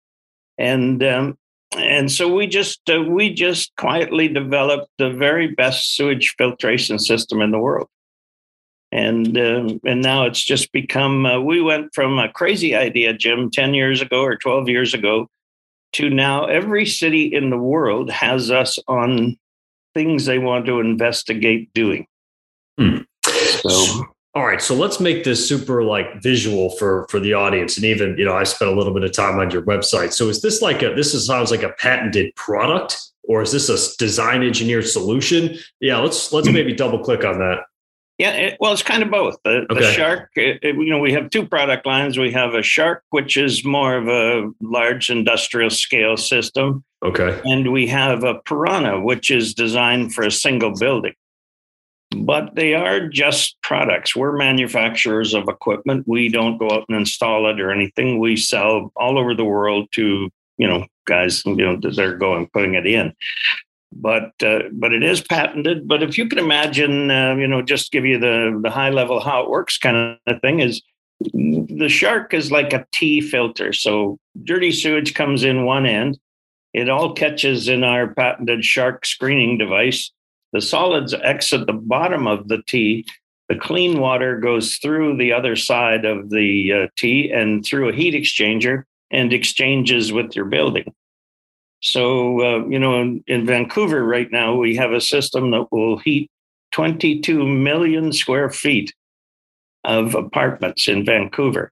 and 0.57 1.03
um, 1.05 1.39
and 1.77 2.11
so 2.11 2.33
we 2.33 2.47
just 2.47 2.81
uh, 2.91 3.03
we 3.03 3.33
just 3.33 3.75
quietly 3.77 4.29
developed 4.29 4.89
the 4.99 5.11
very 5.11 5.49
best 5.49 5.95
sewage 5.97 6.35
filtration 6.39 6.99
system 6.99 7.43
in 7.43 7.51
the 7.51 7.59
world. 7.59 7.89
And 8.93 9.37
uh, 9.37 9.75
and 9.85 10.01
now 10.01 10.25
it's 10.25 10.43
just 10.43 10.73
become. 10.73 11.27
Uh, 11.27 11.41
we 11.41 11.61
went 11.61 11.95
from 11.95 12.19
a 12.19 12.33
crazy 12.33 12.75
idea, 12.75 13.13
Jim, 13.13 13.51
ten 13.51 13.75
years 13.75 14.01
ago 14.01 14.23
or 14.23 14.37
twelve 14.37 14.69
years 14.69 14.95
ago, 14.95 15.29
to 15.93 16.11
now 16.11 16.47
every 16.47 16.87
city 16.87 17.25
in 17.35 17.51
the 17.51 17.57
world 17.57 18.11
has 18.11 18.51
us 18.51 18.79
on 18.89 19.37
things 19.95 20.27
they 20.27 20.39
want 20.39 20.67
to 20.67 20.81
investigate 20.81 21.73
doing. 21.73 22.07
Hmm. 22.79 22.99
So, 23.25 24.05
all 24.35 24.47
right, 24.47 24.61
so 24.61 24.75
let's 24.75 25.01
make 25.01 25.25
this 25.25 25.49
super 25.49 25.83
like 25.83 26.23
visual 26.23 26.71
for 26.77 27.07
for 27.09 27.19
the 27.19 27.33
audience, 27.33 27.77
and 27.77 27.87
even 27.87 28.17
you 28.19 28.25
know 28.25 28.37
I 28.37 28.45
spent 28.45 28.71
a 28.71 28.75
little 28.75 28.93
bit 28.93 29.05
of 29.05 29.13
time 29.13 29.39
on 29.39 29.51
your 29.51 29.63
website. 29.63 30.13
So 30.13 30.29
is 30.29 30.43
this 30.43 30.61
like 30.61 30.83
a 30.83 30.95
this 30.95 31.15
is, 31.15 31.27
sounds 31.27 31.51
like 31.51 31.63
a 31.63 31.71
patented 31.71 32.35
product, 32.37 32.99
or 33.25 33.41
is 33.41 33.53
this 33.53 33.69
a 33.71 33.97
design 33.97 34.43
engineered 34.43 34.87
solution? 34.87 35.57
Yeah, 35.81 35.99
let's 35.99 36.33
let's 36.33 36.51
maybe 36.51 36.75
double 36.75 36.99
click 36.99 37.25
on 37.25 37.39
that. 37.39 37.65
Yeah, 38.19 38.31
it, 38.31 38.57
well, 38.61 38.73
it's 38.73 38.83
kind 38.83 39.03
of 39.03 39.11
both. 39.11 39.37
The, 39.45 39.67
okay. 39.71 39.75
the 39.75 39.93
SHARC, 39.93 40.29
it, 40.37 40.59
it, 40.63 40.75
you 40.77 40.89
know, 40.89 40.99
we 40.99 41.13
have 41.13 41.29
two 41.29 41.47
product 41.47 41.85
lines. 41.85 42.17
We 42.17 42.33
have 42.33 42.55
a 42.55 42.63
SHARC, 42.63 43.01
which 43.11 43.37
is 43.37 43.63
more 43.63 43.97
of 43.97 44.09
a 44.09 44.51
large 44.63 45.11
industrial 45.11 45.69
scale 45.69 46.17
system. 46.17 46.83
Okay. 47.05 47.39
And 47.45 47.73
we 47.73 47.87
have 47.89 48.25
a 48.25 48.37
piranha, 48.47 49.01
which 49.01 49.31
is 49.31 49.53
designed 49.53 50.15
for 50.15 50.25
a 50.25 50.31
single 50.31 50.73
building. 50.75 51.13
But 52.17 52.55
they 52.55 52.73
are 52.73 53.07
just 53.07 53.61
products. 53.63 54.17
We're 54.17 54.37
manufacturers 54.37 55.35
of 55.35 55.49
equipment. 55.49 56.05
We 56.09 56.31
don't 56.31 56.57
go 56.57 56.71
out 56.71 56.87
and 56.89 56.97
install 56.97 57.51
it 57.51 57.61
or 57.61 57.71
anything. 57.71 58.19
We 58.19 58.37
sell 58.37 58.93
all 58.97 59.19
over 59.19 59.35
the 59.35 59.45
world 59.45 59.89
to, 59.93 60.31
you 60.57 60.67
know, 60.67 60.87
guys, 61.05 61.45
you 61.45 61.57
know, 61.57 61.77
they're 61.77 62.17
going 62.17 62.49
putting 62.53 62.75
it 62.75 62.87
in 62.87 63.13
but 63.93 64.33
uh, 64.43 64.61
but 64.73 64.93
it 64.93 65.03
is 65.03 65.21
patented. 65.21 65.89
But 65.89 66.03
if 66.03 66.19
you 66.19 66.29
can 66.29 66.39
imagine, 66.39 67.11
uh, 67.11 67.37
you 67.37 67.47
know, 67.47 67.63
just 67.63 67.93
give 67.93 68.05
you 68.05 68.19
the 68.19 68.59
the 68.63 68.71
high 68.71 68.91
level 68.91 69.21
how 69.21 69.43
it 69.43 69.51
works 69.51 69.79
kind 69.79 70.19
of 70.27 70.41
thing 70.41 70.61
is 70.61 70.83
the 71.21 71.89
SHARC 71.89 72.35
is 72.35 72.53
like 72.53 72.73
a 72.73 72.87
T 72.93 73.21
filter. 73.21 73.73
So 73.73 74.19
dirty 74.45 74.73
sewage 74.73 75.15
comes 75.15 75.45
in 75.45 75.65
one 75.65 75.87
end, 75.87 76.19
it 76.77 76.91
all 76.91 77.15
catches 77.15 77.69
in 77.69 77.85
our 77.85 78.09
patented 78.09 78.63
SHARC 78.63 79.07
screening 79.07 79.57
device. 79.57 80.13
The 80.53 80.61
solids 80.61 81.15
exit 81.15 81.67
the 81.67 81.73
bottom 81.73 82.27
of 82.27 82.49
the 82.49 82.63
T. 82.67 83.07
The 83.49 83.57
clean 83.57 83.99
water 83.99 84.39
goes 84.39 84.77
through 84.77 85.17
the 85.17 85.33
other 85.33 85.57
side 85.57 86.05
of 86.05 86.31
the 86.31 86.73
uh, 86.73 86.87
T 86.99 87.31
and 87.31 87.65
through 87.65 87.89
a 87.89 87.95
heat 87.95 88.15
exchanger 88.15 88.85
and 89.11 89.33
exchanges 89.33 90.13
with 90.13 90.37
your 90.37 90.45
building. 90.45 90.93
So, 91.87 92.41
uh, 92.41 92.67
you 92.67 92.81
know, 92.81 93.01
in, 93.01 93.23
in 93.29 93.47
Vancouver 93.47 94.05
right 94.05 94.31
now, 94.33 94.57
we 94.57 94.75
have 94.75 94.91
a 94.91 95.01
system 95.01 95.53
that 95.53 95.71
will 95.71 95.99
heat 95.99 96.29
22 96.73 97.47
million 97.47 98.13
square 98.13 98.51
feet 98.51 98.93
of 99.85 100.17
apartments 100.17 100.89
in 100.89 101.05
Vancouver. 101.05 101.71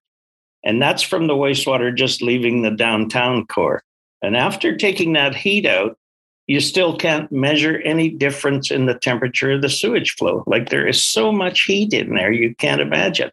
And 0.65 0.81
that's 0.81 1.03
from 1.03 1.27
the 1.27 1.35
wastewater 1.35 1.93
just 1.93 2.23
leaving 2.23 2.63
the 2.63 2.71
downtown 2.71 3.45
core. 3.47 3.83
And 4.23 4.37
after 4.37 4.77
taking 4.77 5.15
that 5.15 5.35
heat 5.35 5.67
out, 5.67 5.99
you 6.47 6.61
still 6.61 6.97
can't 6.97 7.33
measure 7.33 7.79
any 7.79 8.09
difference 8.09 8.71
in 8.71 8.87
the 8.87 8.95
temperature 8.95 9.51
of 9.51 9.63
the 9.63 9.69
sewage 9.69 10.13
flow. 10.13 10.45
Like 10.47 10.69
there 10.69 10.87
is 10.87 11.05
so 11.05 11.33
much 11.33 11.63
heat 11.65 11.93
in 11.93 12.15
there, 12.15 12.31
you 12.31 12.55
can't 12.55 12.81
imagine. 12.81 13.33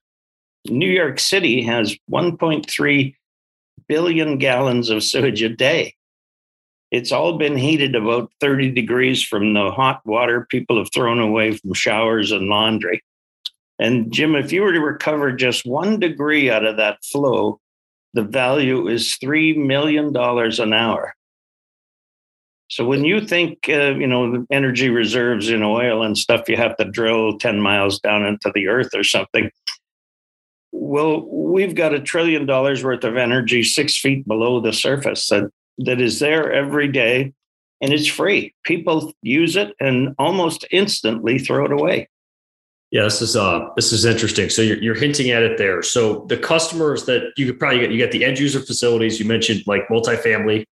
New 0.65 0.89
York 0.89 1.19
City 1.19 1.61
has 1.61 1.95
1.3 2.11 3.15
billion 3.87 4.37
gallons 4.39 4.89
of 4.89 5.03
sewage 5.03 5.43
a 5.43 5.49
day 5.49 5.93
it's 6.91 7.13
all 7.13 7.37
been 7.37 7.57
heated 7.57 7.95
about 7.95 8.31
30 8.41 8.71
degrees 8.71 9.23
from 9.23 9.53
the 9.53 9.71
hot 9.71 10.05
water 10.05 10.45
people 10.49 10.77
have 10.77 10.91
thrown 10.93 11.19
away 11.19 11.53
from 11.53 11.73
showers 11.73 12.31
and 12.31 12.49
laundry. 12.49 13.01
And 13.79 14.11
Jim, 14.11 14.35
if 14.35 14.51
you 14.51 14.61
were 14.61 14.73
to 14.73 14.79
recover 14.79 15.31
just 15.31 15.65
one 15.65 15.99
degree 15.99 16.51
out 16.51 16.65
of 16.65 16.77
that 16.77 17.03
flow, 17.03 17.59
the 18.13 18.23
value 18.23 18.87
is 18.87 19.17
$3 19.23 19.55
million 19.55 20.15
an 20.15 20.73
hour. 20.73 21.15
So 22.67 22.85
when 22.85 23.03
you 23.03 23.25
think, 23.25 23.67
uh, 23.67 23.95
you 23.95 24.07
know, 24.07 24.45
energy 24.51 24.89
reserves 24.89 25.49
in 25.49 25.63
oil 25.63 26.03
and 26.03 26.17
stuff, 26.17 26.47
you 26.47 26.57
have 26.57 26.77
to 26.77 26.85
drill 26.85 27.37
10 27.37 27.59
miles 27.59 27.99
down 27.99 28.25
into 28.25 28.51
the 28.53 28.67
earth 28.67 28.93
or 28.93 29.03
something. 29.03 29.49
Well, 30.71 31.25
we've 31.27 31.75
got 31.75 31.93
a 31.93 31.99
trillion 31.99 32.45
dollars 32.45 32.83
worth 32.83 33.03
of 33.03 33.17
energy 33.17 33.63
six 33.63 33.97
feet 33.97 34.27
below 34.27 34.61
the 34.61 34.71
surface 34.71 35.27
that 35.29 35.51
that 35.85 36.01
is 36.01 36.19
there 36.19 36.51
every 36.51 36.87
day 36.87 37.33
and 37.81 37.91
it's 37.91 38.07
free. 38.07 38.53
People 38.63 39.13
use 39.21 39.55
it 39.55 39.73
and 39.79 40.15
almost 40.19 40.65
instantly 40.71 41.39
throw 41.39 41.65
it 41.65 41.71
away. 41.71 42.07
Yeah, 42.91 43.03
this 43.03 43.21
is 43.21 43.35
uh 43.35 43.67
this 43.75 43.93
is 43.93 44.03
interesting. 44.03 44.49
So 44.49 44.61
you're, 44.61 44.77
you're 44.77 44.95
hinting 44.95 45.31
at 45.31 45.43
it 45.43 45.57
there. 45.57 45.81
So 45.81 46.25
the 46.27 46.37
customers 46.37 47.05
that 47.05 47.31
you 47.37 47.45
could 47.45 47.59
probably 47.59 47.79
get, 47.79 47.91
you 47.91 48.03
got 48.03 48.11
the 48.11 48.25
end 48.25 48.37
user 48.37 48.59
facilities. 48.59 49.19
You 49.19 49.25
mentioned 49.25 49.63
like 49.65 49.87
multifamily 49.87 50.65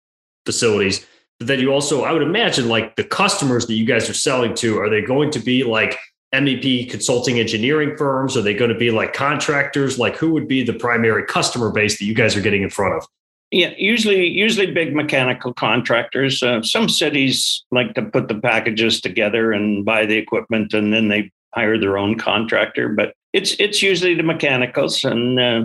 facilities. 0.45 1.07
But 1.39 1.47
then 1.47 1.61
you 1.61 1.73
also, 1.73 2.03
I 2.03 2.13
would 2.13 2.23
imagine, 2.23 2.69
like 2.69 2.97
the 2.97 3.05
customers 3.05 3.67
that 3.67 3.75
you 3.75 3.87
guys 3.87 4.11
are 4.11 4.15
selling 4.15 4.55
to, 4.55 4.81
are 4.81 4.91
they 4.91 5.01
going 5.01 5.31
to 5.31 5.39
be 5.39 5.63
like 5.63 5.97
MEP 6.35 6.91
consulting 6.91 7.39
engineering 7.39 7.97
firms? 7.97 8.37
Are 8.37 8.43
they 8.43 8.55
going 8.55 8.73
to 8.73 8.79
be 8.79 8.91
like 8.91 9.13
contractors? 9.13 9.99
Like 9.99 10.17
who 10.17 10.33
would 10.33 10.49
be 10.49 10.65
the 10.65 10.73
primary 10.73 11.25
customer 11.25 11.71
base 11.71 11.99
that 11.99 12.05
you 12.05 12.15
guys 12.15 12.37
are 12.37 12.41
getting 12.41 12.63
in 12.63 12.71
front 12.71 12.97
of? 12.97 13.07
Yeah, 13.51 13.73
usually 13.79 14.27
usually 14.29 14.71
big 14.71 14.95
mechanical 14.95 15.55
contractors. 15.55 16.43
Uh, 16.43 16.63
some 16.63 16.89
cities 16.89 17.65
like 17.71 17.95
to 17.95 18.03
put 18.03 18.29
the 18.29 18.35
packages 18.35 19.01
together 19.01 19.53
and 19.53 19.85
buy 19.87 20.05
the 20.05 20.19
equipment, 20.19 20.75
and 20.75 20.93
then 20.93 21.09
they 21.09 21.31
hire 21.55 21.79
their 21.79 21.97
own 21.97 22.19
contractor. 22.19 22.91
But 22.91 23.15
it's 23.33 23.53
it's 23.59 23.83
usually 23.83 24.15
the 24.15 24.23
mechanicals, 24.23 25.03
and 25.03 25.41
uh, 25.41 25.65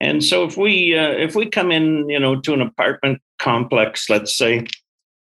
and 0.00 0.24
so 0.24 0.44
if 0.44 0.56
we 0.56 0.98
uh, 0.98 1.10
if 1.10 1.36
we 1.36 1.48
come 1.48 1.70
in, 1.70 2.08
you 2.08 2.18
know, 2.18 2.40
to 2.40 2.52
an 2.52 2.62
apartment 2.62 3.20
complex, 3.38 4.10
let's 4.10 4.36
say, 4.36 4.66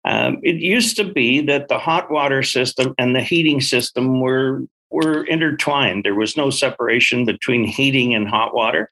um, 0.06 0.39
it 0.44 0.58
used 0.58 0.98
to 0.98 1.04
be 1.04 1.42
that 1.42 1.68
the 1.68 1.80
hot 1.80 2.12
water 2.12 2.44
system 2.44 2.94
and 3.00 3.16
the 3.16 3.22
heating 3.22 3.60
system 3.60 4.22
were 4.22 4.62
were 4.92 5.24
intertwined. 5.24 6.06
There 6.06 6.16
was 6.16 6.38
no 6.38 6.51
separation 6.51 7.25
between 7.25 7.66
heating 7.66 8.13
and 8.13 8.27
hot 8.27 8.54
water. 8.54 8.92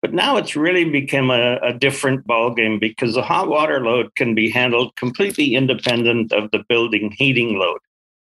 But 0.00 0.14
now 0.14 0.36
it's 0.36 0.54
really 0.54 0.84
become 0.84 1.30
a, 1.30 1.56
a 1.56 1.72
different 1.72 2.26
ballgame 2.26 2.78
because 2.78 3.14
the 3.14 3.22
hot 3.22 3.48
water 3.48 3.84
load 3.84 4.14
can 4.14 4.34
be 4.34 4.48
handled 4.48 4.94
completely 4.96 5.54
independent 5.54 6.32
of 6.32 6.50
the 6.52 6.62
building 6.68 7.12
heating 7.16 7.58
load. 7.58 7.78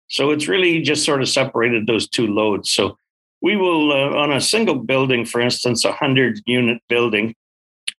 So 0.09 0.31
it's 0.31 0.49
really 0.49 0.81
just 0.83 1.05
sort 1.05 1.21
of 1.21 1.29
separated 1.29 1.87
those 1.87 2.09
two 2.09 2.29
loads. 2.29 2.71
So 2.71 2.97
we 3.43 3.57
will, 3.57 3.93
uh, 3.93 4.17
on 4.17 4.33
a 4.33 4.41
single 4.41 4.77
building, 4.77 5.25
for 5.25 5.41
instance, 5.41 5.85
a 5.85 5.89
100 5.89 6.41
unit 6.47 6.81
building, 6.89 7.35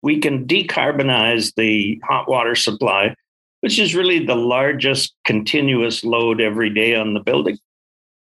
we 0.01 0.19
can 0.19 0.45
decarbonize 0.45 1.53
the 1.55 2.01
hot 2.03 2.29
water 2.29 2.55
supply, 2.55 3.13
which 3.61 3.77
is 3.77 3.93
really 3.93 4.25
the 4.25 4.35
largest 4.35 5.13
continuous 5.25 6.03
load 6.03 6.39
every 6.39 6.69
day 6.69 6.95
on 6.95 7.13
the 7.13 7.19
building. 7.19 7.57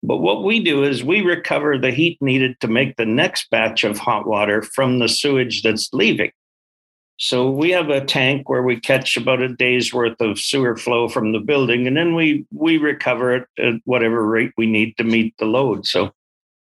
But 0.04 0.18
what 0.18 0.44
we 0.44 0.64
do 0.64 0.84
is 0.84 1.04
we 1.04 1.22
recover 1.22 1.78
the 1.78 1.92
heat 1.92 2.18
needed 2.22 2.60
to 2.62 2.68
make 2.68 2.96
the 2.96 3.06
next 3.06 3.50
batch 3.50 3.84
of 3.84 3.98
hot 3.98 4.28
water 4.28 4.62
from 4.62 5.00
the 5.00 5.10
sewage 5.10 5.64
that's 5.64 5.90
leaving. 5.92 6.32
So 7.20 7.50
we 7.50 7.72
have 7.72 7.90
a 7.90 8.06
tank 8.06 8.48
where 8.48 8.62
we 8.62 8.80
catch 8.80 9.18
about 9.18 9.42
a 9.42 9.50
day's 9.50 9.92
worth 9.92 10.22
of 10.22 10.40
sewer 10.40 10.78
flow 10.78 11.10
from 11.10 11.32
the 11.32 11.40
building, 11.40 11.88
and 11.88 11.98
then 11.98 12.14
we 12.14 12.46
we 12.54 12.78
recover 12.78 13.36
it 13.36 13.48
at 13.58 13.82
whatever 13.86 14.24
rate 14.26 14.52
we 14.56 14.68
need 14.68 14.96
to 14.98 15.04
meet 15.04 15.36
the 15.40 15.46
load. 15.46 15.88
So 15.88 16.12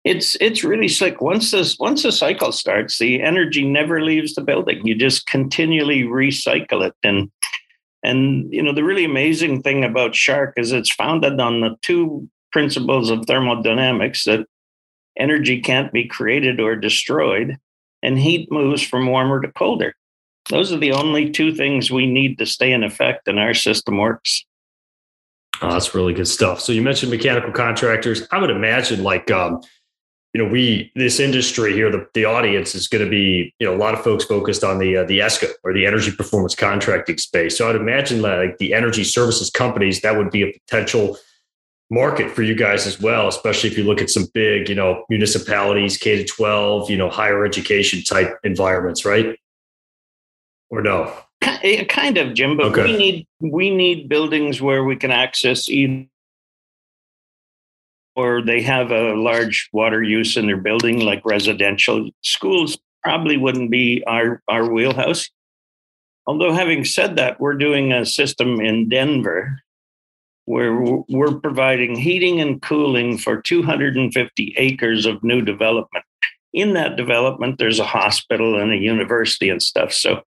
it's 0.03 0.35
it's 0.41 0.65
really 0.65 0.89
slick. 0.89 1.21
Once 1.21 1.51
this 1.51 1.79
once 1.79 2.03
the 2.03 2.11
cycle 2.11 2.51
starts, 2.51 2.99
the 2.99 3.21
energy 3.21 3.63
never 3.65 4.01
leaves 4.01 4.35
the 4.35 4.41
building. 4.41 4.85
You 4.85 4.95
just 4.95 5.27
continually 5.27 6.03
recycle 6.03 6.85
it. 6.85 6.95
And 7.03 7.31
and 8.03 8.53
you 8.53 8.61
know 8.61 8.73
the 8.73 8.83
really 8.83 9.05
amazing 9.05 9.61
thing 9.61 9.85
about 9.85 10.11
SHARC 10.11 10.53
is 10.57 10.73
it's 10.73 10.93
founded 10.93 11.39
on 11.39 11.61
the 11.61 11.77
two 11.81 12.29
principles 12.53 13.09
of 13.09 13.25
thermodynamics 13.25 14.23
that 14.23 14.45
energy 15.17 15.59
can't 15.61 15.91
be 15.91 16.07
created 16.07 16.59
or 16.59 16.75
destroyed, 16.75 17.57
and 18.01 18.17
heat 18.17 18.51
moves 18.51 18.81
from 18.81 19.07
warmer 19.07 19.41
to 19.41 19.51
colder. 19.51 19.95
Those 20.49 20.71
are 20.71 20.77
the 20.77 20.91
only 20.91 21.31
two 21.31 21.53
things 21.53 21.91
we 21.91 22.05
need 22.05 22.37
to 22.37 22.45
stay 22.45 22.71
in 22.71 22.83
effect, 22.83 23.27
and 23.27 23.39
our 23.39 23.53
system 23.53 23.97
works. 23.97 24.45
Oh, 25.61 25.71
that's 25.71 25.95
really 25.95 26.13
good 26.13 26.27
stuff. 26.27 26.59
So 26.59 26.71
you 26.71 26.81
mentioned 26.81 27.11
mechanical 27.11 27.51
contractors. 27.51 28.27
I 28.31 28.39
would 28.39 28.49
imagine 28.49 29.03
like 29.03 29.31
um, 29.31 29.61
you 30.33 30.43
know, 30.43 30.49
we 30.49 30.91
this 30.95 31.19
industry 31.19 31.73
here, 31.73 31.91
the, 31.91 32.07
the 32.15 32.25
audience 32.25 32.73
is 32.73 32.87
going 32.87 33.03
to 33.03 33.09
be, 33.09 33.53
you 33.59 33.67
know, 33.67 33.75
a 33.75 33.77
lot 33.77 33.93
of 33.93 34.03
folks 34.03 34.25
focused 34.25 34.63
on 34.63 34.79
the 34.79 34.97
uh, 34.97 35.03
the 35.03 35.19
ESCO 35.19 35.49
or 35.63 35.73
the 35.73 35.85
energy 35.85 36.11
performance 36.11 36.55
contracting 36.55 37.19
space. 37.19 37.57
So 37.57 37.69
I'd 37.69 37.75
imagine 37.75 38.21
like 38.21 38.57
the 38.57 38.73
energy 38.73 39.03
services 39.03 39.51
companies 39.51 40.01
that 40.01 40.17
would 40.17 40.31
be 40.31 40.41
a 40.41 40.51
potential 40.51 41.17
market 41.93 42.31
for 42.31 42.41
you 42.41 42.55
guys 42.55 42.87
as 42.87 42.99
well, 42.99 43.27
especially 43.27 43.69
if 43.69 43.77
you 43.77 43.83
look 43.83 44.01
at 44.01 44.09
some 44.09 44.25
big, 44.33 44.67
you 44.67 44.75
know, 44.75 45.05
municipalities, 45.09 45.97
K 45.97 46.17
to 46.17 46.25
12, 46.25 46.89
you 46.89 46.97
know, 46.97 47.09
higher 47.09 47.45
education 47.45 48.03
type 48.03 48.37
environments, 48.43 49.05
right? 49.05 49.37
Or 50.69 50.81
no? 50.81 51.13
Eh, 51.41 51.85
kind 51.85 52.17
of, 52.17 52.33
Jim, 52.33 52.57
but 52.57 52.67
okay. 52.67 52.83
we 52.83 52.97
need 52.97 53.27
we 53.39 53.69
need 53.69 54.09
buildings 54.09 54.61
where 54.61 54.83
we 54.83 54.95
can 54.95 55.11
access 55.11 55.69
either 55.69 56.05
or 58.15 58.41
they 58.41 58.61
have 58.61 58.91
a 58.91 59.13
large 59.15 59.69
water 59.73 60.03
use 60.03 60.37
in 60.37 60.45
their 60.47 60.57
building, 60.57 60.99
like 60.99 61.21
residential 61.25 62.09
schools, 62.21 62.77
probably 63.01 63.37
wouldn't 63.37 63.71
be 63.71 64.03
our, 64.05 64.41
our 64.47 64.71
wheelhouse. 64.71 65.29
Although, 66.27 66.53
having 66.53 66.85
said 66.85 67.15
that, 67.15 67.39
we're 67.39 67.55
doing 67.55 67.91
a 67.91 68.05
system 68.05 68.61
in 68.61 68.87
Denver 68.87 69.59
where 70.45 70.73
we're 71.09 71.39
providing 71.39 71.95
heating 71.95 72.41
and 72.41 72.61
cooling 72.61 73.17
for 73.17 73.41
250 73.41 74.55
acres 74.57 75.05
of 75.05 75.23
new 75.23 75.41
development. 75.41 76.05
In 76.51 76.73
that 76.73 76.97
development, 76.97 77.57
there's 77.57 77.79
a 77.79 77.85
hospital 77.85 78.59
and 78.59 78.71
a 78.71 78.77
university 78.77 79.49
and 79.49 79.61
stuff. 79.61 79.91
So 79.93 80.21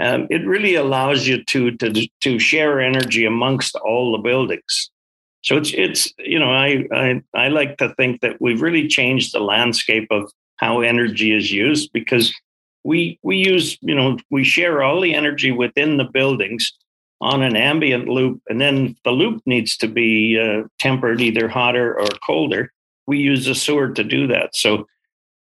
um, 0.00 0.26
it 0.28 0.46
really 0.46 0.74
allows 0.74 1.26
you 1.26 1.44
to, 1.44 1.70
to, 1.76 2.08
to 2.20 2.38
share 2.38 2.80
energy 2.80 3.24
amongst 3.24 3.76
all 3.76 4.12
the 4.12 4.22
buildings. 4.22 4.90
So 5.44 5.58
it's 5.58 5.74
it's 5.74 6.12
you 6.18 6.38
know 6.38 6.50
I, 6.50 6.86
I 6.90 7.22
I 7.34 7.48
like 7.48 7.76
to 7.76 7.94
think 7.96 8.22
that 8.22 8.40
we've 8.40 8.62
really 8.62 8.88
changed 8.88 9.34
the 9.34 9.40
landscape 9.40 10.08
of 10.10 10.32
how 10.56 10.80
energy 10.80 11.36
is 11.36 11.52
used 11.52 11.92
because 11.92 12.34
we 12.82 13.18
we 13.22 13.36
use 13.36 13.76
you 13.82 13.94
know 13.94 14.16
we 14.30 14.42
share 14.42 14.82
all 14.82 15.02
the 15.02 15.14
energy 15.14 15.52
within 15.52 15.98
the 15.98 16.04
buildings 16.04 16.72
on 17.24 17.42
an 17.42 17.56
ambient 17.56 18.06
loop, 18.06 18.42
and 18.48 18.60
then 18.60 18.94
the 19.04 19.10
loop 19.10 19.42
needs 19.46 19.78
to 19.78 19.88
be 19.88 20.38
uh, 20.38 20.68
tempered 20.78 21.22
either 21.22 21.48
hotter 21.48 21.98
or 21.98 22.06
colder. 22.24 22.70
We 23.06 23.18
use 23.18 23.46
the 23.46 23.54
sewer 23.54 23.88
to 23.92 24.04
do 24.04 24.26
that. 24.26 24.54
So 24.54 24.86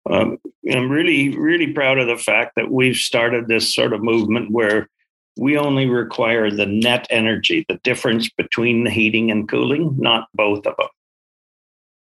um, 0.09 0.37
I'm 0.71 0.89
really, 0.89 1.37
really 1.37 1.73
proud 1.73 1.99
of 1.99 2.07
the 2.07 2.17
fact 2.17 2.53
that 2.55 2.71
we've 2.71 2.95
started 2.95 3.47
this 3.47 3.75
sort 3.75 3.91
of 3.91 4.01
movement 4.01 4.51
where 4.51 4.87
we 5.37 5.57
only 5.57 5.87
require 5.87 6.49
the 6.49 6.65
net 6.65 7.07
energy, 7.09 7.65
the 7.67 7.79
difference 7.83 8.29
between 8.29 8.85
the 8.85 8.89
heating 8.89 9.29
and 9.29 9.49
cooling, 9.49 9.95
not 9.99 10.29
both 10.33 10.65
of 10.65 10.77
them. 10.77 10.87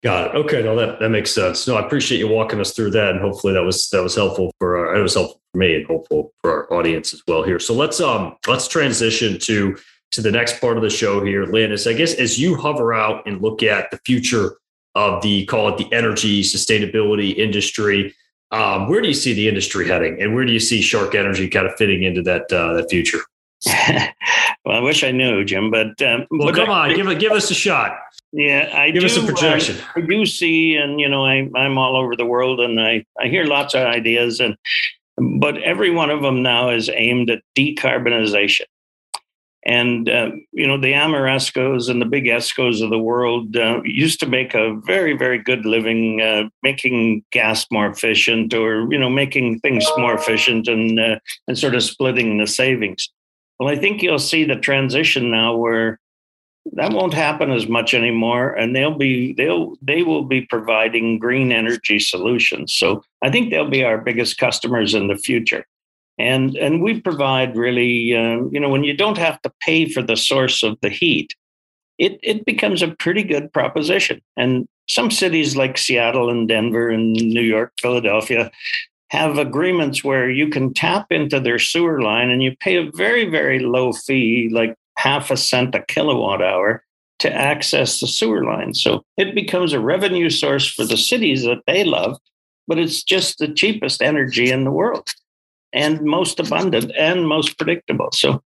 Got 0.04 0.28
it. 0.28 0.38
Okay, 0.38 0.62
no, 0.62 0.76
that, 0.76 1.00
that 1.00 1.10
makes 1.10 1.32
sense. 1.32 1.68
No, 1.68 1.76
I 1.76 1.86
appreciate 1.86 2.20
you 2.20 2.28
walking 2.28 2.60
us 2.60 2.74
through 2.74 2.92
that, 2.92 3.12
and 3.12 3.20
hopefully 3.20 3.54
that 3.54 3.64
was 3.64 3.90
that 3.90 4.04
was 4.04 4.16
helpful 4.16 4.54
for 4.60 4.78
our, 4.78 4.96
it 4.96 5.02
was 5.02 5.16
helpful 5.16 5.42
for 5.52 5.58
me 5.58 5.76
and 5.76 5.88
hopeful 5.88 6.34
for 6.42 6.52
our 6.52 6.74
audience 6.74 7.14
as 7.16 7.24
well 7.28 7.42
here. 7.42 7.60
So 7.60 7.74
let's 7.74 8.00
um 8.00 8.38
let's 8.48 8.68
transition 8.68 9.40
to 9.40 9.76
to 10.12 10.22
the 10.22 10.32
next 10.32 10.62
part 10.62 10.78
of 10.78 10.84
the 10.84 10.90
show 10.90 11.26
here, 11.26 11.46
Lynn. 11.46 11.72
Is 11.72 11.88
I 11.88 11.94
guess 11.94 12.14
as 12.14 12.40
you 12.40 12.56
hover 12.56 12.94
out 12.94 13.26
and 13.26 13.42
look 13.42 13.64
at 13.64 13.90
the 13.90 13.98
future 14.06 14.58
of 14.94 15.24
the 15.24 15.46
call 15.48 15.68
it 15.70 15.78
the 15.78 15.92
energy 15.92 16.44
sustainability 16.44 17.36
industry, 17.36 18.14
um, 18.52 18.88
where 18.88 19.02
do 19.02 19.08
you 19.08 19.16
see 19.16 19.34
the 19.34 19.50
industry 19.50 19.88
heading, 19.88 20.22
and 20.22 20.36
where 20.36 20.46
do 20.46 20.54
you 20.54 20.60
see 20.60 20.80
SHARC 20.80 21.16
Energy 21.16 21.50
kind 21.50 21.66
of 21.66 21.76
fitting 21.76 22.04
into 22.04 22.22
that 22.22 22.54
uh, 22.54 22.74
that 22.74 22.90
future? 22.92 23.22
well, 24.66 24.78
I 24.78 24.80
wish 24.80 25.04
I 25.04 25.12
knew, 25.12 25.44
Jim, 25.44 25.72
but 25.72 26.00
um, 26.02 26.28
well, 26.30 26.54
come 26.54 26.70
I, 26.70 26.90
on, 26.90 26.96
give 26.96 27.20
give 27.20 27.32
us 27.32 27.50
a 27.50 27.56
shot. 27.56 27.98
Yeah, 28.32 28.72
I 28.74 28.92
give 28.92 29.02
do, 29.02 29.08
us 29.08 29.18
a 29.18 29.26
projection. 29.26 29.78
I 29.96 30.02
do 30.02 30.26
see, 30.26 30.76
and 30.76 31.00
you 31.00 31.10
know, 31.10 31.26
I 31.26 31.50
I'm 31.56 31.78
all 31.78 31.96
over 31.98 32.16
the 32.16 32.26
world, 32.26 32.60
and 32.60 32.80
I 32.80 33.06
I 33.20 33.28
hear 33.28 33.46
lots 33.46 33.74
of 33.74 33.82
ideas, 33.82 34.40
and 34.40 34.56
but 35.18 35.62
every 35.64 35.90
one 35.90 36.10
of 36.10 36.22
them 36.22 36.44
now 36.44 36.70
is 36.70 36.90
aimed 36.94 37.30
at 37.30 37.42
decarbonization. 37.58 38.66
And, 39.66 40.08
uh, 40.08 40.32
you 40.54 40.66
know, 40.66 40.80
the 40.80 40.94
Amerescos 40.94 41.90
and 41.90 42.02
the 42.02 42.06
big 42.06 42.24
ESCOs 42.24 42.82
of 42.82 42.90
the 42.90 42.98
world 42.98 43.58
uh, 43.58 43.82
used 43.84 44.22
to 44.22 44.26
make 44.26 44.54
a 44.54 44.80
very, 44.86 45.12
very 45.18 45.40
good 45.40 45.66
living 45.66 46.22
uh, 46.22 46.44
making 46.64 47.26
gas 47.34 47.66
more 47.70 47.88
efficient 47.88 48.54
or, 48.54 48.88
you 48.90 48.98
know, 48.98 49.10
making 49.10 49.60
things 49.60 49.86
more 49.98 50.14
efficient 50.14 50.70
and, 50.70 50.98
uh, 50.98 51.20
and 51.50 51.58
sort 51.58 51.76
of 51.76 51.84
splitting 51.84 52.38
the 52.38 52.48
savings. 52.48 53.12
Well, 53.60 53.70
I 53.70 53.76
think 53.76 54.02
you'll 54.02 54.20
see 54.20 54.44
the 54.44 54.56
transition 54.56 55.32
now 55.32 55.56
where 55.56 56.00
that 56.74 56.92
won't 56.92 57.14
happen 57.14 57.52
as 57.52 57.68
much 57.68 57.94
anymore 57.94 58.54
and 58.54 58.76
they'll 58.76 58.98
be 58.98 59.34
they'll 59.34 59.76
they 59.82 60.04
will 60.04 60.24
be 60.24 60.42
providing 60.42 61.20
green 61.20 61.52
energy 61.52 62.00
solutions. 62.00 62.74
So 62.74 63.04
i 63.22 63.30
think 63.30 63.50
they'll 63.50 63.70
be 63.70 63.84
our 63.84 63.98
biggest 63.98 64.38
customers 64.38 64.94
in 64.94 65.08
the 65.08 65.18
future. 65.18 65.66
And 66.20 66.56
and 66.58 66.82
we 66.82 67.00
provide 67.00 67.56
really 67.56 68.16
um, 68.16 68.50
you 68.52 68.60
know 68.60 68.70
when 68.70 68.84
you 68.84 68.96
don't 68.96 69.18
have 69.18 69.42
to 69.44 69.52
pay 69.62 69.88
for 69.88 70.02
the 70.02 70.18
source 70.18 70.64
of 70.64 70.78
the 70.82 70.90
heat 70.90 71.34
it 71.98 72.20
it 72.22 72.46
becomes 72.46 72.82
a 72.82 72.96
pretty 72.96 73.24
good 73.24 73.52
proposition. 73.54 74.22
And 74.36 74.68
some 74.88 75.12
cities 75.12 75.56
like 75.56 75.78
seattle 75.78 76.30
and 76.30 76.48
denver 76.48 76.90
and 76.90 77.14
new 77.14 77.42
york 77.42 77.74
philadelphia 77.82 78.50
have 79.10 79.38
agreements 79.38 80.04
where 80.04 80.30
you 80.30 80.50
can 80.50 80.74
tap 80.74 81.08
into 81.12 81.40
their 81.40 81.60
sewer 81.60 82.02
line 82.02 82.30
and 82.30 82.44
you 82.44 82.56
pay 82.60 82.76
a 82.76 82.92
very 82.92 83.26
very 83.26 83.60
low 83.60 83.92
fee 83.92 84.50
like 84.52 84.76
half 84.98 85.32
a 85.32 85.38
cent 85.38 85.76
a 85.76 85.82
kilowatt 85.88 86.42
hour 86.42 86.84
to 87.20 87.32
access 87.34 88.00
the 88.00 88.08
sewer 88.08 88.44
line 88.44 88.74
so 88.74 89.04
it 89.18 89.34
becomes 89.34 89.74
a 89.74 89.80
revenue 89.80 90.30
source 90.30 90.68
for 90.68 90.86
the 90.86 90.98
cities 90.98 91.44
that 91.44 91.62
they 91.68 91.84
love 91.84 92.18
but 92.68 92.78
it's 92.78 93.02
just 93.02 93.38
the 93.38 93.48
cheapest 93.48 94.02
energy 94.02 94.52
in 94.52 94.66
the 94.66 94.72
world 94.72 95.10
and 95.74 96.02
most 96.02 96.40
abundant 96.40 96.92
and 96.98 97.28
most 97.28 97.58
predictable. 97.58 98.10
So 98.12 98.42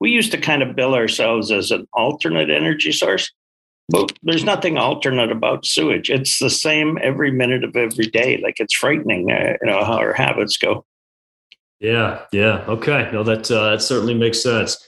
we 0.00 0.10
used 0.10 0.32
to 0.32 0.38
kind 0.38 0.62
of 0.62 0.76
bill 0.76 0.94
ourselves 0.94 1.50
as 1.50 1.70
an 1.70 1.86
alternate 1.92 2.50
energy 2.50 2.92
source. 2.92 3.32
But 3.88 4.12
there's 4.22 4.44
nothing 4.44 4.78
alternate 4.78 5.30
about 5.30 5.66
sewage. 5.66 6.08
It's 6.08 6.38
the 6.38 6.50
same 6.50 6.98
every 7.02 7.30
minute 7.30 7.64
of 7.64 7.76
every 7.76 8.06
day. 8.06 8.40
Like 8.42 8.60
it's 8.60 8.74
frightening, 8.74 9.30
uh, 9.30 9.56
you 9.60 9.70
know, 9.70 9.84
how 9.84 9.98
our 9.98 10.12
habits 10.12 10.56
go. 10.56 10.84
Yeah, 11.80 12.22
yeah, 12.32 12.64
okay. 12.68 13.10
No, 13.12 13.24
that 13.24 13.50
uh, 13.50 13.70
that 13.70 13.82
certainly 13.82 14.14
makes 14.14 14.40
sense. 14.40 14.78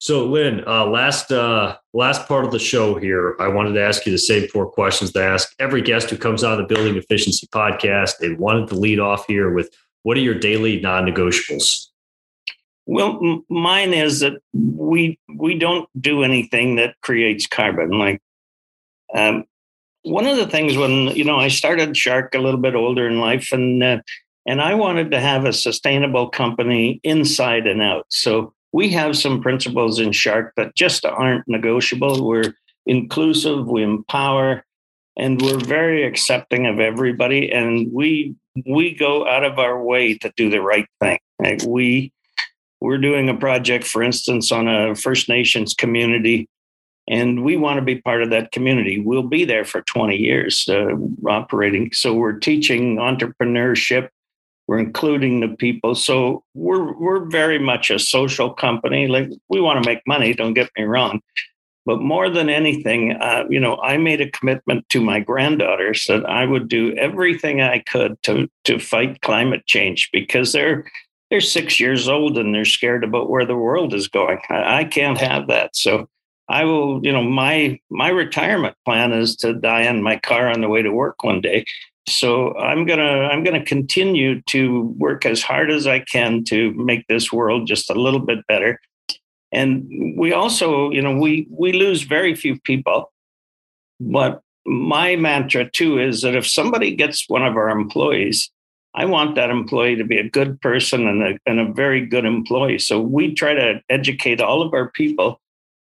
So, 0.00 0.26
Lynn, 0.26 0.64
uh, 0.66 0.86
last 0.86 1.30
uh, 1.30 1.76
last 1.94 2.26
part 2.26 2.44
of 2.44 2.50
the 2.50 2.58
show 2.58 2.96
here, 2.96 3.36
I 3.38 3.46
wanted 3.46 3.74
to 3.74 3.82
ask 3.82 4.04
you 4.04 4.10
the 4.10 4.18
same 4.18 4.48
four 4.48 4.66
questions 4.66 5.12
to 5.12 5.22
ask 5.22 5.54
every 5.60 5.80
guest 5.80 6.10
who 6.10 6.16
comes 6.16 6.42
on 6.42 6.58
the 6.58 6.64
Building 6.64 6.96
Efficiency 6.96 7.46
Podcast. 7.46 8.18
They 8.18 8.34
wanted 8.34 8.68
to 8.70 8.74
lead 8.74 8.98
off 8.98 9.24
here 9.28 9.52
with, 9.52 9.72
"What 10.02 10.16
are 10.16 10.20
your 10.20 10.34
daily 10.34 10.80
non-negotiables?" 10.80 11.86
Well, 12.86 13.20
m- 13.22 13.44
mine 13.48 13.94
is 13.94 14.18
that 14.18 14.42
we 14.52 15.20
we 15.36 15.56
don't 15.56 15.88
do 16.00 16.24
anything 16.24 16.74
that 16.76 16.96
creates 17.02 17.46
carbon. 17.46 17.90
Like 17.90 18.20
um, 19.14 19.44
one 20.02 20.26
of 20.26 20.36
the 20.36 20.46
things 20.46 20.76
when 20.76 21.08
you 21.08 21.24
know 21.24 21.36
I 21.36 21.48
started 21.48 21.96
SHARC 21.96 22.34
a 22.34 22.38
little 22.38 22.60
bit 22.60 22.74
older 22.74 23.06
in 23.08 23.20
life, 23.20 23.52
and 23.52 23.82
uh, 23.82 24.00
and 24.46 24.60
I 24.60 24.74
wanted 24.74 25.10
to 25.12 25.20
have 25.20 25.44
a 25.44 25.52
sustainable 25.52 26.28
company 26.28 27.00
inside 27.04 27.66
and 27.66 27.80
out. 27.80 28.06
So 28.08 28.54
we 28.72 28.90
have 28.90 29.16
some 29.16 29.40
principles 29.40 30.00
in 30.00 30.10
SHARC 30.10 30.52
that 30.56 30.74
just 30.74 31.04
aren't 31.04 31.46
negotiable. 31.46 32.26
We're 32.26 32.54
inclusive, 32.86 33.68
we 33.68 33.82
empower, 33.82 34.64
and 35.16 35.40
we're 35.40 35.58
very 35.58 36.04
accepting 36.04 36.66
of 36.66 36.80
everybody. 36.80 37.52
And 37.52 37.92
we 37.92 38.34
we 38.66 38.94
go 38.94 39.28
out 39.28 39.44
of 39.44 39.58
our 39.58 39.82
way 39.82 40.18
to 40.18 40.32
do 40.36 40.50
the 40.50 40.60
right 40.60 40.86
thing. 41.00 41.18
Like 41.38 41.62
we 41.62 42.12
we're 42.80 42.98
doing 42.98 43.28
a 43.28 43.34
project, 43.34 43.84
for 43.84 44.02
instance, 44.02 44.50
on 44.50 44.66
a 44.66 44.96
First 44.96 45.28
Nations 45.28 45.74
community, 45.74 46.48
and 47.08 47.42
we 47.44 47.56
want 47.56 47.78
to 47.78 47.84
be 47.84 48.00
part 48.00 48.22
of 48.22 48.30
that 48.30 48.52
community. 48.52 49.00
We'll 49.00 49.22
be 49.22 49.44
there 49.44 49.64
for 49.64 49.82
20 49.82 50.16
years 50.16 50.68
uh, 50.68 50.94
operating. 51.26 51.92
So 51.92 52.14
we're 52.14 52.38
teaching 52.38 52.96
entrepreneurship. 52.96 54.08
We're 54.68 54.78
including 54.78 55.40
the 55.40 55.48
people. 55.48 55.94
So 55.94 56.44
we're 56.54 56.96
we're 56.96 57.24
very 57.24 57.58
much 57.58 57.90
a 57.90 57.98
social 57.98 58.50
company. 58.50 59.08
Like 59.08 59.30
we 59.48 59.60
want 59.60 59.82
to 59.82 59.88
make 59.88 60.00
money. 60.06 60.32
Don't 60.34 60.54
get 60.54 60.70
me 60.78 60.84
wrong. 60.84 61.20
But 61.84 62.00
more 62.00 62.30
than 62.30 62.48
anything, 62.48 63.12
uh, 63.12 63.44
you 63.50 63.58
know, 63.58 63.76
I 63.82 63.96
made 63.96 64.20
a 64.20 64.30
commitment 64.30 64.88
to 64.90 65.00
my 65.00 65.18
granddaughters 65.18 66.06
that 66.06 66.24
I 66.26 66.46
would 66.46 66.68
do 66.68 66.94
everything 66.94 67.60
I 67.60 67.80
could 67.80 68.22
to 68.22 68.48
to 68.64 68.78
fight 68.78 69.20
climate 69.20 69.66
change 69.66 70.10
because 70.12 70.52
they're 70.52 70.88
they're 71.28 71.40
six 71.40 71.80
years 71.80 72.08
old 72.08 72.38
and 72.38 72.54
they're 72.54 72.64
scared 72.64 73.02
about 73.02 73.28
where 73.28 73.44
the 73.44 73.56
world 73.56 73.94
is 73.94 74.06
going. 74.06 74.38
I, 74.48 74.80
I 74.80 74.84
can't 74.84 75.18
have 75.18 75.48
that. 75.48 75.74
So 75.74 76.08
I 76.48 76.64
will, 76.64 77.04
you 77.04 77.12
know, 77.12 77.22
my 77.22 77.80
my 77.90 78.08
retirement 78.08 78.76
plan 78.84 79.12
is 79.12 79.36
to 79.36 79.54
die 79.54 79.82
in 79.82 80.02
my 80.02 80.18
car 80.18 80.48
on 80.48 80.60
the 80.60 80.68
way 80.68 80.82
to 80.82 80.90
work 80.92 81.22
one 81.22 81.40
day. 81.40 81.64
So 82.08 82.56
I'm 82.56 82.84
gonna 82.84 83.28
I'm 83.30 83.44
gonna 83.44 83.64
continue 83.64 84.42
to 84.42 84.94
work 84.98 85.24
as 85.24 85.42
hard 85.42 85.70
as 85.70 85.86
I 85.86 86.00
can 86.00 86.44
to 86.44 86.72
make 86.72 87.06
this 87.06 87.32
world 87.32 87.66
just 87.66 87.90
a 87.90 87.94
little 87.94 88.20
bit 88.20 88.46
better. 88.46 88.80
And 89.52 90.14
we 90.16 90.32
also, 90.32 90.90
you 90.90 91.02
know, 91.02 91.16
we 91.16 91.46
we 91.50 91.72
lose 91.72 92.02
very 92.02 92.34
few 92.34 92.58
people, 92.60 93.12
but 94.00 94.40
my 94.66 95.16
mantra 95.16 95.70
too 95.70 95.98
is 95.98 96.22
that 96.22 96.34
if 96.34 96.46
somebody 96.46 96.94
gets 96.94 97.28
one 97.28 97.44
of 97.44 97.56
our 97.56 97.68
employees 97.68 98.50
I 98.94 99.06
want 99.06 99.36
that 99.36 99.50
employee 99.50 99.96
to 99.96 100.04
be 100.04 100.18
a 100.18 100.28
good 100.28 100.60
person 100.60 101.06
and 101.06 101.22
a, 101.22 101.38
and 101.46 101.58
a 101.58 101.72
very 101.72 102.04
good 102.04 102.26
employee. 102.26 102.78
So 102.78 103.00
we 103.00 103.34
try 103.34 103.54
to 103.54 103.80
educate 103.88 104.40
all 104.40 104.60
of 104.62 104.74
our 104.74 104.90
people. 104.90 105.40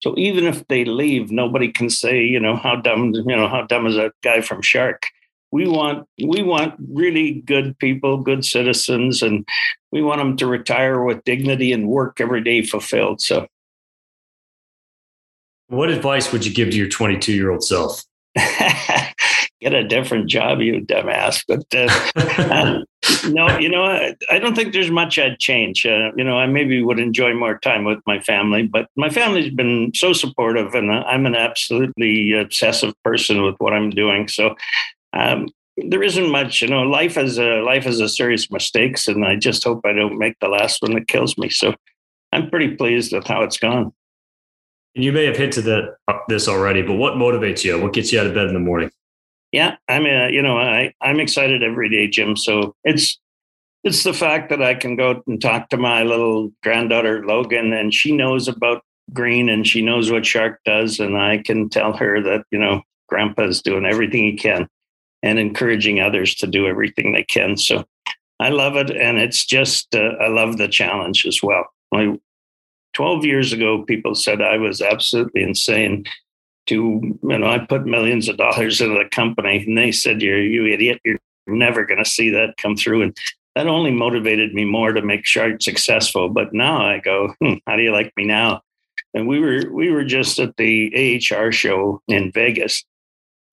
So 0.04 0.14
even 0.18 0.44
if 0.44 0.68
they 0.68 0.84
leave, 0.84 1.32
nobody 1.32 1.72
can 1.72 1.90
say, 1.90 2.26
you 2.26 2.38
know, 2.38 2.58
how 2.58 2.76
dumb, 2.76 3.14
you 3.14 3.24
know, 3.24 3.48
how 3.48 3.62
dumb 3.62 3.88
is 3.88 3.96
that 3.96 4.12
guy 4.22 4.42
from 4.42 4.62
SHARC? 4.62 5.06
We 5.54 5.66
want 5.66 6.06
we 6.22 6.44
want 6.44 6.74
really 6.92 7.36
good 7.46 7.80
people, 7.80 8.18
good 8.18 8.44
citizens, 8.44 9.22
and 9.22 9.48
we 9.94 10.02
want 10.02 10.20
them 10.20 10.36
to 10.38 10.46
retire 10.46 11.02
with 11.02 11.24
dignity 11.24 11.72
and 11.72 11.88
work 11.88 12.20
every 12.20 12.44
day 12.44 12.64
fulfilled. 12.64 13.22
So, 13.22 13.48
what 15.68 15.88
advice 15.88 16.34
would 16.34 16.46
you 16.46 16.54
give 16.54 16.72
to 16.72 16.76
your 16.76 16.90
22 16.90 17.32
year 17.32 17.52
old 17.52 17.64
self? 17.64 18.04
get 19.64 19.74
a 19.74 19.88
different 19.88 20.30
job, 20.30 20.60
you 20.60 20.82
dumbass. 20.82 21.44
But 21.48 21.66
uh, 21.74 22.54
um, 22.54 22.86
no, 23.34 23.58
you 23.58 23.70
know, 23.70 23.86
I, 23.86 24.16
I, 24.30 24.40
don't 24.40 24.56
think 24.56 24.74
there's 24.74 24.92
much 24.92 25.18
I'd 25.18 25.40
change. 25.40 25.86
Uh, 25.86 26.12
you 26.16 26.24
know, 26.24 26.38
I 26.38 26.46
maybe 26.46 26.84
would 26.84 27.00
enjoy 27.00 27.34
more 27.34 27.58
time 27.60 27.84
with 27.84 28.00
my 28.06 28.20
family, 28.20 28.64
but 28.64 28.88
my 28.96 29.10
family's 29.10 29.54
been 29.54 29.92
so 29.96 30.14
supportive, 30.14 30.76
and 30.76 30.92
I'm 30.92 31.26
an 31.26 31.36
absolutely 31.36 32.34
obsessive 32.34 32.94
person 33.04 33.44
with 33.44 33.56
what 33.58 33.74
I'm 33.74 33.90
doing. 33.90 34.28
So. 34.28 34.56
Um, 35.14 35.48
there 35.78 36.04
isn't 36.04 36.30
much, 36.30 36.62
you 36.62 36.68
know. 36.68 36.84
Life 36.84 37.18
is 37.18 37.40
a 37.40 37.62
life 37.62 37.88
is 37.88 38.00
a 38.00 38.08
series 38.08 38.46
of 38.46 38.52
mistakes, 38.52 39.08
and 39.08 39.26
I 39.26 39.36
just 39.36 39.64
hope 39.64 39.82
I 39.86 39.94
don't 39.94 40.20
make 40.20 40.38
the 40.40 40.48
last 40.48 40.84
one 40.84 40.94
that 40.94 41.08
kills 41.08 41.36
me. 41.36 41.50
So, 41.50 41.74
I'm 42.32 42.50
pretty 42.50 42.76
pleased 42.76 43.12
with 43.12 43.26
how 43.26 43.42
it's 43.42 43.58
gone. 43.58 43.92
And 44.96 45.04
you 45.04 45.12
may 45.12 45.26
have 45.26 45.38
hinted 45.38 45.68
at 45.68 45.96
uh, 46.08 46.20
this 46.28 46.48
already, 46.48 46.82
but 46.82 46.94
what 46.94 47.14
motivates 47.14 47.64
you? 47.64 47.82
What 47.82 47.94
gets 47.94 48.14
you 48.14 48.20
out 48.20 48.28
of 48.28 48.36
bed 48.36 48.48
in 48.48 48.54
the 48.54 48.60
morning? 48.60 48.92
Yeah, 49.54 49.76
I 49.88 50.00
mean, 50.00 50.20
uh, 50.20 50.28
you 50.28 50.42
know, 50.42 50.58
I 50.58 50.94
I'm 51.00 51.20
excited 51.20 51.64
every 51.64 51.88
day, 51.88 52.08
Jim. 52.08 52.36
So 52.36 52.76
it's 52.84 53.20
it's 53.84 54.04
the 54.04 54.14
fact 54.14 54.50
that 54.50 54.64
I 54.64 54.74
can 54.74 54.96
go 54.96 55.22
and 55.28 55.40
talk 55.40 55.70
to 55.70 55.78
my 55.78 56.02
little 56.02 56.52
granddaughter 56.64 57.24
Logan, 57.24 57.72
and 57.72 57.94
she 57.94 58.12
knows 58.12 58.48
about 58.48 58.82
green 59.14 59.50
and 59.50 59.68
she 59.68 59.84
knows 59.84 60.12
what 60.12 60.24
SHARC 60.24 60.58
does, 60.66 61.00
and 61.00 61.16
I 61.16 61.38
can 61.38 61.70
tell 61.70 61.94
her 61.94 62.20
that 62.24 62.46
you 62.52 62.58
know 62.58 62.82
Grandpa's 63.10 63.62
doing 63.62 63.86
everything 63.86 64.24
he 64.24 64.36
can 64.36 64.68
and 65.22 65.38
encouraging 65.38 66.00
others 66.02 66.34
to 66.36 66.48
do 66.48 66.66
everything 66.66 67.14
they 67.14 67.24
can. 67.24 67.56
So 67.56 67.86
I 68.40 68.50
love 68.50 68.76
it, 68.76 68.90
and 68.90 69.20
it's 69.20 69.46
just 69.46 69.94
uh, 69.94 70.16
I 70.20 70.30
love 70.30 70.58
the 70.58 70.68
challenge 70.68 71.28
as 71.28 71.44
well. 71.44 71.68
Like 71.92 72.20
12 72.94 73.24
years 73.24 73.54
ago, 73.54 73.84
people 73.84 74.16
said 74.16 74.42
I 74.42 74.58
was 74.58 74.82
absolutely 74.82 75.44
insane 75.44 76.06
to 76.68 76.76
you 77.22 77.38
know 77.38 77.48
I 77.48 77.60
put 77.60 77.86
millions 77.86 78.30
of 78.30 78.38
dollars 78.38 78.82
into 78.82 78.96
the 78.96 79.10
company, 79.10 79.64
and 79.66 79.78
they 79.78 79.92
said, 79.92 80.22
"You're 80.22 80.42
you 80.42 80.66
idiot. 80.66 81.00
You're 81.04 81.20
never 81.48 81.86
going 81.86 82.04
to 82.04 82.10
see 82.10 82.30
that 82.32 82.58
come 82.58 82.76
through." 82.76 83.04
And 83.04 83.18
that 83.56 83.68
only 83.68 83.92
motivated 83.92 84.54
me 84.54 84.66
more 84.66 84.94
to 84.94 85.02
make 85.02 85.26
SHARC 85.26 85.62
successful. 85.62 86.30
But 86.30 86.54
now 86.54 86.86
I 86.86 87.00
go, 87.00 87.34
hmm, 87.42 87.56
"How 87.68 87.76
do 87.76 87.84
you 87.84 87.92
like 87.92 88.12
me 88.18 88.26
now?" 88.26 88.62
And 89.14 89.28
we 89.28 89.40
were 89.40 89.64
we 89.72 89.92
were 89.92 90.06
just 90.06 90.40
at 90.40 90.58
the 90.58 90.92
AHR 90.96 91.52
show 91.52 92.02
in 92.08 92.32
Vegas, 92.32 92.84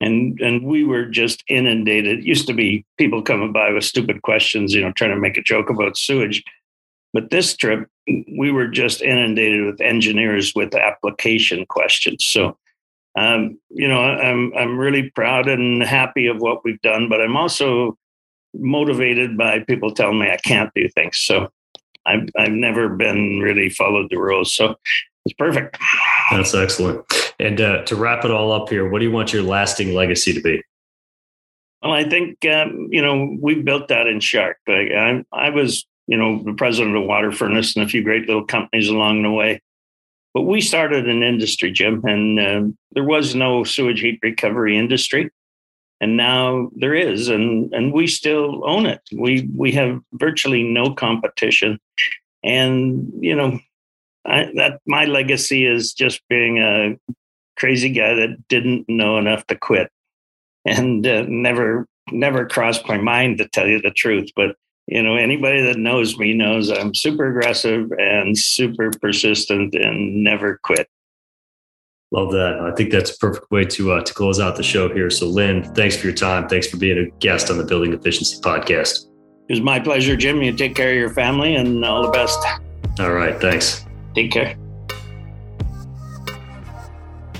and 0.01 0.40
and 0.40 0.62
we 0.62 0.85
were 0.85 1.07
just 1.07 1.44
inundated. 1.49 2.20
It 2.20 2.25
used 2.25 2.46
to 2.46 2.55
be 2.55 2.85
people 2.99 3.23
coming 3.23 3.53
by 3.53 3.70
with 3.73 3.85
stupid 3.85 4.23
questions, 4.23 4.73
you 4.73 4.81
know, 4.81 4.92
trying 4.92 5.11
to 5.11 5.20
make 5.20 5.37
a 5.37 5.42
joke 5.42 5.68
about 5.68 5.96
sewage. 5.96 6.42
But 7.12 7.31
this 7.31 7.57
trip, 7.57 7.88
we 8.07 8.53
were 8.53 8.68
just 8.68 9.03
inundated 9.03 9.66
with 9.66 9.81
engineers 9.81 10.55
with 10.55 10.75
application 10.75 11.66
questions. 11.66 12.25
So 12.25 12.57
um, 13.16 13.59
you 13.70 13.88
know, 13.88 14.01
I'm 14.01 14.53
I'm 14.57 14.79
really 14.79 15.11
proud 15.11 15.49
and 15.49 15.83
happy 15.83 16.27
of 16.27 16.38
what 16.38 16.64
we've 16.64 16.81
done, 16.83 17.09
but 17.09 17.20
I'm 17.20 17.37
also 17.37 17.96
motivated 18.55 19.37
by 19.37 19.61
people 19.61 19.92
telling 19.92 20.18
me 20.18 20.31
I 20.31 20.37
can't 20.37 20.70
do 20.75 20.88
things. 20.88 21.18
So 21.18 21.51
I've 22.07 22.29
I've 22.38 22.53
never 22.53 22.88
been 22.88 23.40
really 23.40 23.68
followed 23.68 24.09
the 24.11 24.18
rules. 24.18 24.55
So 24.55 24.77
it's 25.27 25.35
perfect. 25.35 25.77
That's 26.31 26.55
excellent. 26.55 27.05
And 27.38 27.61
uh, 27.61 27.83
to 27.85 27.96
wrap 27.96 28.25
it 28.25 28.31
all 28.31 28.53
up 28.53 28.68
here, 28.68 28.88
what 28.88 29.01
do 29.01 29.05
you 29.05 29.12
want 29.12 29.33
your 29.33 29.42
lasting 29.42 29.94
legacy 29.94 30.33
to 30.33 30.40
be? 30.40 30.62
Well, 31.83 31.92
I 31.92 32.05
think 32.09 32.44
um, 32.46 32.88
you 32.90 33.03
know 33.03 33.37
we 33.40 33.57
built 33.57 33.88
that 33.88 34.07
in 34.07 34.20
SHARC. 34.20 34.55
Like 34.68 34.92
I, 34.92 35.25
I 35.33 35.51
was, 35.51 35.85
you 36.07 36.16
know, 36.16 36.42
the 36.44 36.53
president 36.53 36.96
of 36.96 37.03
WaterFurnace 37.05 37.75
and 37.75 37.85
a 37.85 37.88
few 37.88 38.05
great 38.05 38.29
little 38.29 38.44
companies 38.44 38.88
along 38.88 39.23
the 39.23 39.31
way. 39.31 39.61
But 40.33 40.43
we 40.43 40.61
started 40.61 41.09
an 41.09 41.23
industry, 41.23 41.73
Jim, 41.73 42.05
and 42.05 42.38
uh, 42.38 42.62
there 42.93 43.05
was 43.05 43.35
no 43.35 43.64
sewage 43.64 44.01
heat 44.01 44.21
recovery 44.23 44.79
industry, 44.79 45.31
and 46.01 46.16
now 46.16 46.71
there 46.77 46.95
is, 46.95 47.29
and 47.29 47.73
and 47.75 47.93
we 47.93 48.07
still 48.07 48.62
own 48.64 48.87
it. 48.87 49.01
We 49.12 49.49
we 49.57 49.73
have 49.73 50.01
virtually 50.12 50.62
no 50.62 50.95
competition, 50.95 51.81
and 52.45 53.12
you 53.19 53.35
know, 53.35 53.59
I, 54.25 54.53
that 54.55 54.81
my 54.87 55.05
legacy 55.07 55.66
is 55.66 55.93
just 55.93 56.21
being 56.29 56.59
a 56.59 56.97
crazy 57.59 57.90
guy 57.90 58.14
that 58.14 58.47
didn't 58.49 58.88
know 58.88 59.19
enough 59.19 59.45
to 59.49 59.57
quit, 59.57 59.90
and 60.64 61.05
uh, 61.07 61.25
never 61.29 61.88
never 62.12 62.47
crossed 62.47 62.87
my 62.87 62.99
mind 62.99 63.38
to 63.38 63.49
tell 63.49 63.66
you 63.66 63.81
the 63.81 63.90
truth, 63.90 64.31
but 64.37 64.55
you 64.87 65.03
know, 65.03 65.16
anybody 65.16 65.62
that 65.62 65.79
knows 65.79 66.19
me 66.19 66.35
knows 66.35 66.71
I'm 66.71 66.95
super 66.95 67.27
aggressive 67.27 67.90
and 67.99 68.37
super 68.37 68.90
persistent 69.01 69.75
and 69.75 70.25
never 70.25 70.59
quit. 70.62 70.88
Love 72.12 72.33
that. 72.33 72.59
I 72.61 72.75
think 72.75 72.90
that's 72.90 73.14
a 73.14 73.19
perfect 73.19 73.51
way 73.53 73.64
to 73.66 73.93
uh, 73.93 74.03
to 74.03 74.14
close 74.14 74.40
out 74.40 74.57
the 74.57 74.64
show 74.64 74.93
here. 74.93 75.11
So, 75.11 75.27
Lynn, 75.27 75.62
thanks 75.75 75.97
for 75.97 76.09
your 76.09 76.16
time. 76.16 76.49
Thanks 76.49 76.66
for 76.66 76.77
being 76.77 76.99
a 76.99 77.09
guest 77.21 77.51
on 77.51 77.59
the 77.59 77.64
Building 77.64 77.93
Efficiency 77.93 78.40
Podcast. 78.40 79.07
It 79.49 79.53
was 79.53 79.61
my 79.61 79.79
pleasure, 79.79 80.16
Jim. 80.16 80.43
You 80.43 80.53
take 80.53 80.75
care 80.75 80.90
of 80.90 80.97
your 80.97 81.11
family 81.11 81.55
and 81.55 81.85
all 81.85 82.03
the 82.03 82.11
best. 82.11 82.38
All 82.99 83.12
right. 83.12 83.40
Thanks. 83.40 83.85
Take 84.14 84.33
care. 84.33 84.57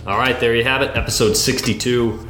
All 0.07 0.17
right, 0.17 0.41
there 0.41 0.57
you 0.57 0.65
have 0.65 0.81
it, 0.81 0.97
episode 0.97 1.35
62 1.35 2.30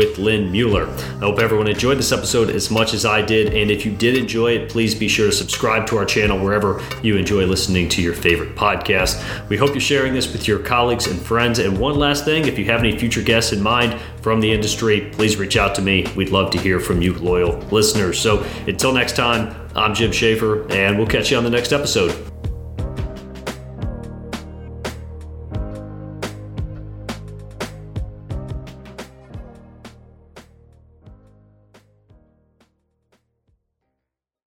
with 0.00 0.16
Lynn 0.16 0.50
Mueller. 0.50 0.88
I 0.88 1.26
hope 1.26 1.40
everyone 1.40 1.68
enjoyed 1.68 1.98
this 1.98 2.10
episode 2.10 2.48
as 2.48 2.70
much 2.70 2.94
as 2.94 3.04
I 3.04 3.20
did, 3.20 3.52
and 3.52 3.70
if 3.70 3.84
you 3.84 3.92
did 3.92 4.16
enjoy 4.16 4.52
it, 4.52 4.70
please 4.70 4.94
be 4.94 5.08
sure 5.08 5.26
to 5.26 5.32
subscribe 5.32 5.86
to 5.88 5.98
our 5.98 6.06
channel 6.06 6.42
wherever 6.42 6.82
you 7.02 7.18
enjoy 7.18 7.44
listening 7.44 7.86
to 7.90 8.00
your 8.00 8.14
favorite 8.14 8.56
podcast. 8.56 9.22
We 9.50 9.58
hope 9.58 9.72
you're 9.72 9.80
sharing 9.82 10.14
this 10.14 10.32
with 10.32 10.48
your 10.48 10.58
colleagues 10.60 11.06
and 11.06 11.20
friends. 11.20 11.58
And 11.58 11.78
one 11.78 11.96
last 11.96 12.24
thing 12.24 12.48
if 12.48 12.58
you 12.58 12.64
have 12.64 12.80
any 12.80 12.96
future 12.98 13.20
guests 13.20 13.52
in 13.52 13.62
mind 13.62 14.00
from 14.22 14.40
the 14.40 14.50
industry, 14.50 15.10
please 15.12 15.36
reach 15.36 15.58
out 15.58 15.74
to 15.74 15.82
me. 15.82 16.06
We'd 16.16 16.30
love 16.30 16.50
to 16.52 16.58
hear 16.58 16.80
from 16.80 17.02
you, 17.02 17.12
loyal 17.12 17.58
listeners. 17.70 18.18
So 18.18 18.42
until 18.66 18.94
next 18.94 19.16
time, 19.16 19.54
I'm 19.76 19.94
Jim 19.94 20.12
Schaefer, 20.12 20.66
and 20.72 20.96
we'll 20.96 21.08
catch 21.08 21.30
you 21.30 21.36
on 21.36 21.44
the 21.44 21.50
next 21.50 21.74
episode. 21.74 22.29